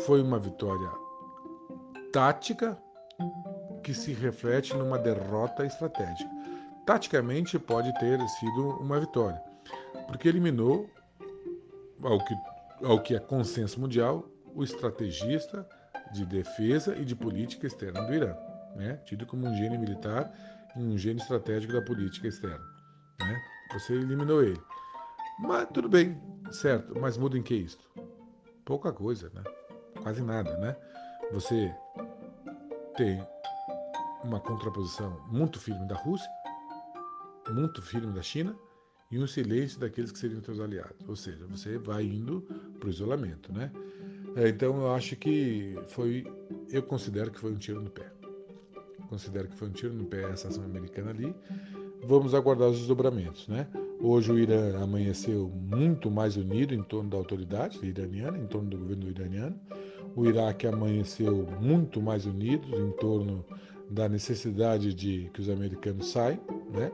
Foi 0.06 0.22
uma 0.22 0.40
vitória 0.40 0.90
tática 2.12 2.78
que 3.84 3.94
se 3.94 4.14
reflete 4.14 4.76
numa 4.76 4.98
derrota 4.98 5.66
estratégica. 5.66 6.30
Taticamente 6.86 7.60
pode 7.60 7.94
ter 8.00 8.20
sido 8.28 8.70
uma 8.80 9.00
vitória, 9.00 9.40
porque 10.08 10.28
eliminou, 10.28 10.90
ao 12.02 12.24
que, 12.24 12.36
ao 12.84 13.00
que 13.00 13.16
é 13.16 13.20
consenso 13.20 13.80
mundial, 13.80 14.28
o 14.56 14.64
estrategista 14.64 15.68
de 16.12 16.26
defesa 16.26 16.96
e 16.98 17.06
de 17.06 17.16
política 17.16 17.68
externa 17.68 18.02
do 18.02 18.14
Irã, 18.14 18.36
né? 18.76 19.00
tido 19.06 19.26
como 19.28 19.48
um 19.48 19.56
gênio 19.56 19.80
militar 19.80 20.32
um 20.76 20.98
gênio 20.98 21.22
estratégico 21.22 21.74
da 21.74 21.82
política 21.82 22.28
externa. 22.28 22.66
Né? 23.20 23.42
Você 23.74 23.94
eliminou 23.94 24.44
ele. 24.44 24.62
Mas 25.40 25.68
tudo 25.74 25.88
bem, 25.88 26.22
certo. 26.52 27.00
Mas 27.00 27.18
muda 27.18 27.38
em 27.38 27.44
que 27.44 27.56
isso? 27.56 27.80
Pouca 28.66 28.92
coisa, 28.92 29.32
né? 29.34 29.44
Quase 30.02 30.22
nada, 30.22 30.58
né? 30.58 30.76
Você 31.32 31.74
tem 32.98 33.26
uma 34.24 34.40
contraposição 34.40 35.18
muito 35.32 35.60
firme 35.60 35.88
da 35.88 35.96
Rússia, 35.96 36.30
muito 37.50 37.82
firme 37.82 38.14
da 38.14 38.22
China 38.22 38.56
e 39.12 39.18
um 39.18 39.26
silêncio 39.26 39.80
daqueles 39.80 40.12
que 40.12 40.20
seriam 40.20 40.42
seus 40.42 40.60
aliados. 40.60 41.08
Ou 41.08 41.16
seja, 41.16 41.46
você 41.48 41.78
vai 41.78 42.04
indo 42.04 42.42
para 42.80 42.88
o 42.88 42.90
isolamento, 42.90 43.52
né? 43.54 43.72
É, 44.36 44.50
então 44.50 44.82
eu 44.82 44.94
acho 44.94 45.16
que 45.16 45.76
foi, 45.88 46.26
eu 46.70 46.84
considero 46.84 47.32
que 47.32 47.40
foi 47.40 47.52
um 47.52 47.58
tiro 47.58 47.82
no 47.82 47.90
pé. 47.90 48.12
Considero 49.10 49.48
que 49.48 49.56
foi 49.56 49.68
um 49.68 49.72
tiro 49.72 49.94
no 49.94 50.06
pé 50.06 50.22
essa 50.30 50.48
ação 50.48 50.64
americana 50.64 51.10
ali 51.10 51.36
vamos 52.04 52.34
aguardar 52.34 52.70
os 52.70 52.78
desdobramentos. 52.78 53.48
Né? 53.48 53.68
Hoje 54.00 54.32
o 54.32 54.40
Irã 54.40 54.82
amanheceu 54.82 55.50
muito 55.50 56.10
mais 56.10 56.38
unido 56.38 56.74
em 56.74 56.84
torno 56.84 57.10
da 57.10 57.18
autoridade 57.18 57.80
iraniana, 57.86 58.38
em 58.38 58.48
torno 58.48 58.70
do 58.70 58.78
governo 58.78 59.10
iraniano. 59.10 59.60
O 60.16 60.26
Iraque 60.26 60.68
amanheceu 60.68 61.48
muito 61.60 62.02
mais 62.02 62.26
unido 62.26 62.68
em 62.76 62.92
torno 62.94 63.46
da 63.90 64.08
necessidade 64.08 64.94
de 64.94 65.30
que 65.34 65.42
os 65.42 65.50
americanos 65.50 66.10
saiam, 66.12 66.40
né? 66.72 66.92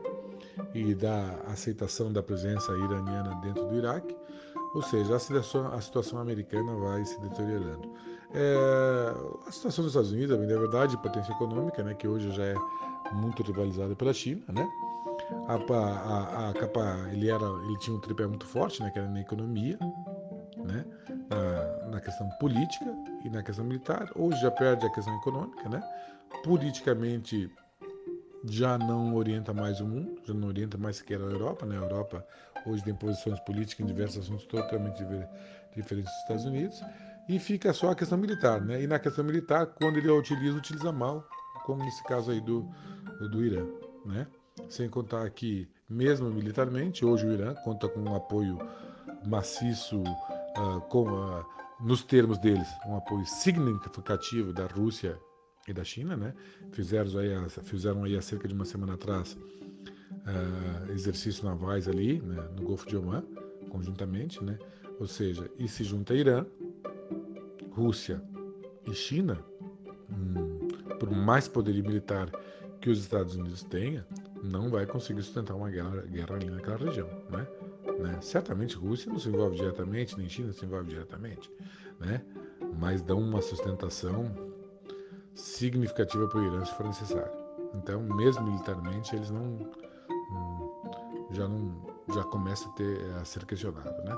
E 0.74 0.94
da 0.94 1.40
aceitação 1.46 2.12
da 2.12 2.22
presença 2.22 2.72
iraniana 2.72 3.34
dentro 3.42 3.66
do 3.66 3.76
Iraque. 3.76 4.14
Ou 4.74 4.82
seja, 4.82 5.16
a 5.16 5.18
situação, 5.18 5.72
a 5.72 5.80
situação 5.80 6.18
americana 6.18 6.74
vai 6.74 7.04
se 7.04 7.18
deteriorando. 7.20 7.90
É, 8.34 9.14
a 9.46 9.52
situação 9.52 9.84
dos 9.84 9.92
Estados 9.92 10.12
Unidos, 10.12 10.36
é 10.36 10.58
verdade, 10.58 10.96
potência 10.98 11.32
econômica, 11.32 11.82
né, 11.82 11.94
que 11.94 12.06
hoje 12.06 12.30
já 12.32 12.44
é 12.44 12.54
muito 13.12 13.42
rivalizada 13.42 13.94
pela 13.94 14.12
China, 14.12 14.42
né? 14.48 14.68
A, 15.48 15.54
a, 15.54 16.50
a, 16.50 16.52
capa, 16.52 17.08
ele 17.12 17.30
era, 17.30 17.44
ele 17.64 17.78
tinha 17.78 17.96
um 17.96 18.00
tripé 18.00 18.26
muito 18.26 18.46
forte, 18.46 18.82
né, 18.82 18.90
que 18.90 18.98
era 18.98 19.08
na 19.08 19.20
economia, 19.20 19.78
né, 20.64 20.84
na, 21.30 21.88
na 21.88 22.00
questão 22.00 22.28
política 22.40 22.86
e 23.24 23.30
na 23.30 23.42
questão 23.42 23.64
militar. 23.64 24.10
Hoje 24.14 24.40
já 24.40 24.50
perde 24.50 24.86
a 24.86 24.90
questão 24.90 25.16
econômica, 25.16 25.68
né? 25.68 25.82
Politicamente 26.44 27.50
já 28.44 28.78
não 28.78 29.14
orienta 29.14 29.52
mais 29.52 29.80
o 29.80 29.86
mundo, 29.86 30.20
já 30.24 30.34
não 30.34 30.48
orienta 30.48 30.76
mais 30.78 30.96
sequer 30.96 31.20
a 31.20 31.24
Europa, 31.24 31.66
né? 31.66 31.76
A 31.76 31.82
Europa 31.82 32.24
hoje 32.66 32.84
tem 32.84 32.94
posições 32.94 33.40
políticas 33.40 33.84
em 33.84 33.86
diversos 33.86 34.24
assuntos 34.24 34.44
totalmente 34.46 35.02
diferentes 35.74 36.10
dos 36.12 36.22
Estados 36.22 36.44
Unidos, 36.44 36.82
e 37.28 37.38
fica 37.38 37.72
só 37.72 37.90
a 37.90 37.94
questão 37.94 38.18
militar, 38.18 38.60
né? 38.60 38.82
E 38.82 38.86
na 38.86 38.98
questão 38.98 39.24
militar, 39.24 39.66
quando 39.66 39.98
ele 39.98 40.10
utiliza, 40.10 40.56
utiliza 40.56 40.92
mal, 40.92 41.26
como 41.64 41.82
nesse 41.84 42.02
caso 42.04 42.30
aí 42.30 42.40
do, 42.40 42.68
do 43.30 43.44
Irã, 43.44 43.66
né? 44.04 44.26
Sem 44.68 44.88
contar 44.88 45.28
que, 45.30 45.68
mesmo 45.88 46.30
militarmente, 46.30 47.04
hoje 47.04 47.26
o 47.26 47.32
Irã 47.32 47.54
conta 47.64 47.88
com 47.88 48.00
um 48.00 48.14
apoio 48.14 48.58
maciço, 49.26 50.00
uh, 50.02 50.80
com, 50.88 51.10
uh, 51.10 51.44
nos 51.80 52.02
termos 52.02 52.38
deles, 52.38 52.68
um 52.86 52.96
apoio 52.96 53.26
significativo 53.26 54.52
da 54.52 54.66
Rússia 54.66 55.18
e 55.68 55.72
da 55.72 55.84
China, 55.84 56.16
né? 56.16 56.32
Fizeram 56.72 57.18
aí, 57.18 57.50
fizeram 57.64 58.04
aí 58.04 58.16
há 58.16 58.22
cerca 58.22 58.46
de 58.46 58.54
uma 58.54 58.64
semana 58.64 58.94
atrás 58.94 59.36
uh, 60.26 60.92
exercícios 60.92 61.42
navais 61.42 61.88
ali 61.88 62.20
né, 62.20 62.48
no 62.56 62.62
Golfo 62.62 62.86
de 62.86 62.96
Oman, 62.96 63.24
conjuntamente, 63.68 64.42
né? 64.42 64.58
Ou 64.98 65.06
seja, 65.06 65.50
e 65.58 65.68
se 65.68 65.84
junta 65.84 66.14
Irã, 66.14 66.46
Rússia 67.76 68.22
e 68.86 68.94
China, 68.94 69.38
hum, 70.10 70.68
por 70.98 71.10
mais 71.10 71.46
poderio 71.46 71.84
militar 71.84 72.30
que 72.80 72.88
os 72.88 73.00
Estados 73.00 73.36
Unidos 73.36 73.62
tenha, 73.64 74.06
não 74.42 74.70
vai 74.70 74.86
conseguir 74.86 75.22
sustentar 75.22 75.54
uma 75.54 75.68
guerra, 75.70 76.00
guerra 76.06 76.36
ali 76.36 76.48
naquela 76.48 76.78
região, 76.78 77.08
né? 77.30 77.46
né? 77.98 78.18
Certamente 78.22 78.76
Rússia 78.76 79.12
não 79.12 79.18
se 79.18 79.28
envolve 79.28 79.56
diretamente, 79.56 80.16
nem 80.16 80.26
China 80.28 80.52
se 80.52 80.64
envolve 80.64 80.88
diretamente, 80.88 81.50
né? 82.00 82.24
Mas 82.78 83.02
dão 83.02 83.18
uma 83.18 83.42
sustentação 83.42 84.34
significativa 85.34 86.26
para 86.28 86.38
o 86.38 86.44
Irã 86.44 86.64
se 86.64 86.74
for 86.74 86.86
necessário. 86.86 87.32
Então, 87.74 88.02
mesmo 88.02 88.42
militarmente, 88.44 89.14
eles 89.14 89.30
não 89.30 89.58
já 91.32 91.46
não 91.46 91.94
já 92.14 92.22
começa 92.24 92.68
a 92.68 92.72
ter 92.72 93.04
a 93.20 93.24
ser 93.24 93.44
questionado, 93.44 94.02
né? 94.04 94.16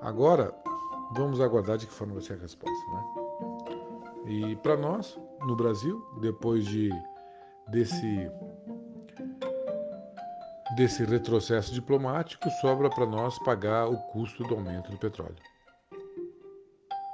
Agora 0.00 0.54
vamos 1.14 1.40
aguardar 1.40 1.78
de 1.78 1.86
que 1.86 1.92
forma 1.92 2.14
vai 2.14 2.22
ser 2.22 2.34
a 2.34 2.36
resposta, 2.36 2.86
né? 2.92 3.04
E 4.26 4.56
para 4.56 4.76
nós 4.76 5.18
no 5.40 5.56
Brasil, 5.56 6.04
depois 6.20 6.64
de 6.66 6.90
desse 7.68 8.30
desse 10.76 11.04
retrocesso 11.04 11.72
diplomático, 11.72 12.48
sobra 12.60 12.88
para 12.88 13.04
nós 13.04 13.38
pagar 13.40 13.88
o 13.88 13.96
custo 13.96 14.42
do 14.44 14.54
aumento 14.54 14.90
do 14.90 14.98
petróleo. 14.98 15.36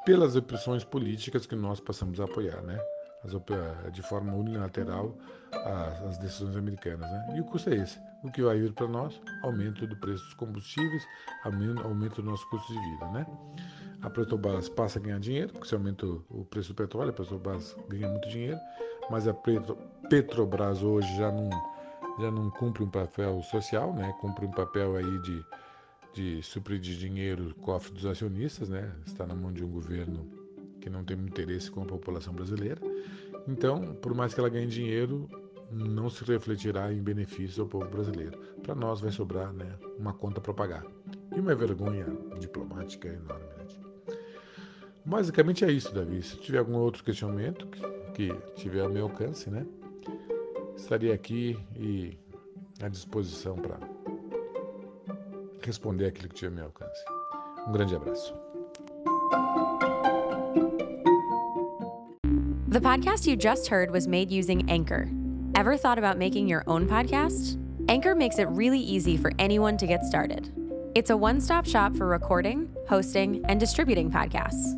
Pelas 0.05 0.37
opções 0.37 0.85
políticas 0.85 1.45
que 1.45 1.57
nós 1.57 1.81
passamos 1.81 2.21
a 2.21 2.25
apoiar, 2.25 2.63
né? 2.63 2.79
de 3.93 4.03
forma 4.03 4.33
unilateral 4.33 5.17
as, 5.53 6.03
as, 6.03 6.19
decisões 6.19 6.57
americanas. 6.57 7.11
Né? 7.11 7.37
E 7.37 7.41
o 7.41 7.45
custo 7.45 7.71
é 7.71 7.77
esse. 7.77 7.99
O 8.23 8.31
que 8.31 8.43
vai 8.43 8.59
vir 8.61 8.73
para 8.73 8.87
nós? 8.87 9.21
Aumento 9.43 9.87
do 9.87 9.97
preço 9.97 10.25
dos 10.25 10.35
combustíveis, 10.35 11.03
aumento 11.45 12.23
do 12.23 12.31
nosso 12.31 12.49
custo 12.49 12.73
de 12.73 12.79
vida. 12.79 13.07
Né? 13.09 13.27
A 14.01 14.09
Petrobras 14.09 14.69
passa 14.69 14.99
a 14.99 15.03
ganhar 15.03 15.19
dinheiro, 15.19 15.53
porque 15.53 15.67
se 15.67 15.75
aumenta 15.75 16.07
o 16.07 16.45
preço 16.45 16.73
do 16.73 16.77
petróleo, 16.77 17.11
a 17.11 17.13
Petrobras 17.13 17.77
ganha 17.89 18.09
muito 18.09 18.29
dinheiro, 18.29 18.59
mas 19.11 19.27
a 19.27 19.35
Petrobras 20.09 20.83
hoje 20.83 21.17
já 21.17 21.33
não, 21.33 21.51
já 22.21 22.31
não 22.31 22.51
cumpre 22.51 22.85
um 22.85 22.91
papel 22.91 23.43
social, 23.43 23.93
né? 23.95 24.15
cumpre 24.21 24.47
um 24.47 24.53
papel 24.53 24.97
aí 24.97 25.19
de, 25.23 25.45
de 26.15 26.43
suprir 26.43 26.79
de 26.79 26.97
dinheiro 26.97 27.51
o 27.51 27.55
cofre 27.55 27.93
dos 27.93 28.07
acionistas, 28.07 28.69
né? 28.69 28.93
está 29.05 29.27
na 29.27 29.35
mão 29.35 29.53
de 29.53 29.65
um 29.65 29.69
governo 29.69 30.27
que 30.81 30.89
não 30.89 31.03
tem 31.03 31.17
interesse 31.19 31.69
com 31.71 31.83
a 31.83 31.87
população 31.87 32.33
brasileira. 32.33 32.81
Então, 33.49 33.95
por 33.97 34.15
mais 34.15 34.33
que 34.33 34.39
ela 34.39 34.49
ganhe 34.49 34.67
dinheiro, 34.67 35.29
não 35.71 36.09
se 36.09 36.25
refletirá 36.25 36.93
em 36.93 37.03
benefícios 37.03 37.59
ao 37.59 37.67
povo 37.67 37.89
brasileiro. 37.89 38.39
Para 38.63 38.75
nós 38.75 39.01
vai 39.01 39.11
sobrar 39.11 39.53
né, 39.53 39.75
uma 39.99 40.13
conta 40.13 40.41
para 40.41 40.55
pagar. 40.55 40.85
E 41.35 41.41
uma 41.41 41.55
vergonha 41.55 42.07
diplomática 42.39 43.09
enorme. 43.09 43.45
Né? 43.59 43.88
Basicamente 45.09 45.65
é 45.65 45.73
isso, 45.73 45.93
Davi. 45.95 46.23
Se 46.23 46.37
tiver 46.37 46.59
algum 46.59 46.77
outro 46.77 47.03
questionamento 47.03 47.67
que, 48.15 48.29
que 48.29 48.55
tiver 48.57 48.83
ao 48.83 48.91
meu 48.91 49.05
alcance, 49.05 49.49
né, 49.49 49.65
estaria 50.77 51.15
aqui 51.15 51.59
e 51.75 52.19
à 52.83 52.89
disposição 52.89 53.57
para 53.57 53.79
responder 55.63 56.09
aquilo 56.09 56.29
que 56.29 56.35
tiver 56.35 56.49
ao 56.49 56.55
meu 56.57 56.65
alcance. 56.67 57.05
Um 57.67 57.73
grande 57.73 57.97
abraço. 57.97 58.35
The 62.69 62.81
podcast 62.81 63.27
you 63.27 63.35
just 63.35 63.67
heard 63.67 63.91
was 63.91 64.07
made 64.07 64.31
using 64.31 64.69
Anchor. 64.69 65.09
Ever 65.55 65.79
thought 65.79 65.99
about 65.99 66.19
making 66.19 66.49
your 66.49 66.63
own 66.67 66.87
podcast? 66.87 67.57
Anchor 67.89 68.15
makes 68.15 68.39
it 68.39 68.47
really 68.51 68.79
easy 68.79 69.17
for 69.17 69.33
anyone 69.39 69.79
to 69.79 69.87
get 69.87 70.05
started. 70.05 70.53
It's 70.95 71.09
a 71.09 71.17
one 71.17 71.41
stop 71.41 71.65
shop 71.65 71.97
for 71.97 72.07
recording, 72.07 72.69
hosting, 72.87 73.43
and 73.47 73.59
distributing 73.59 74.11
podcasts. 74.11 74.78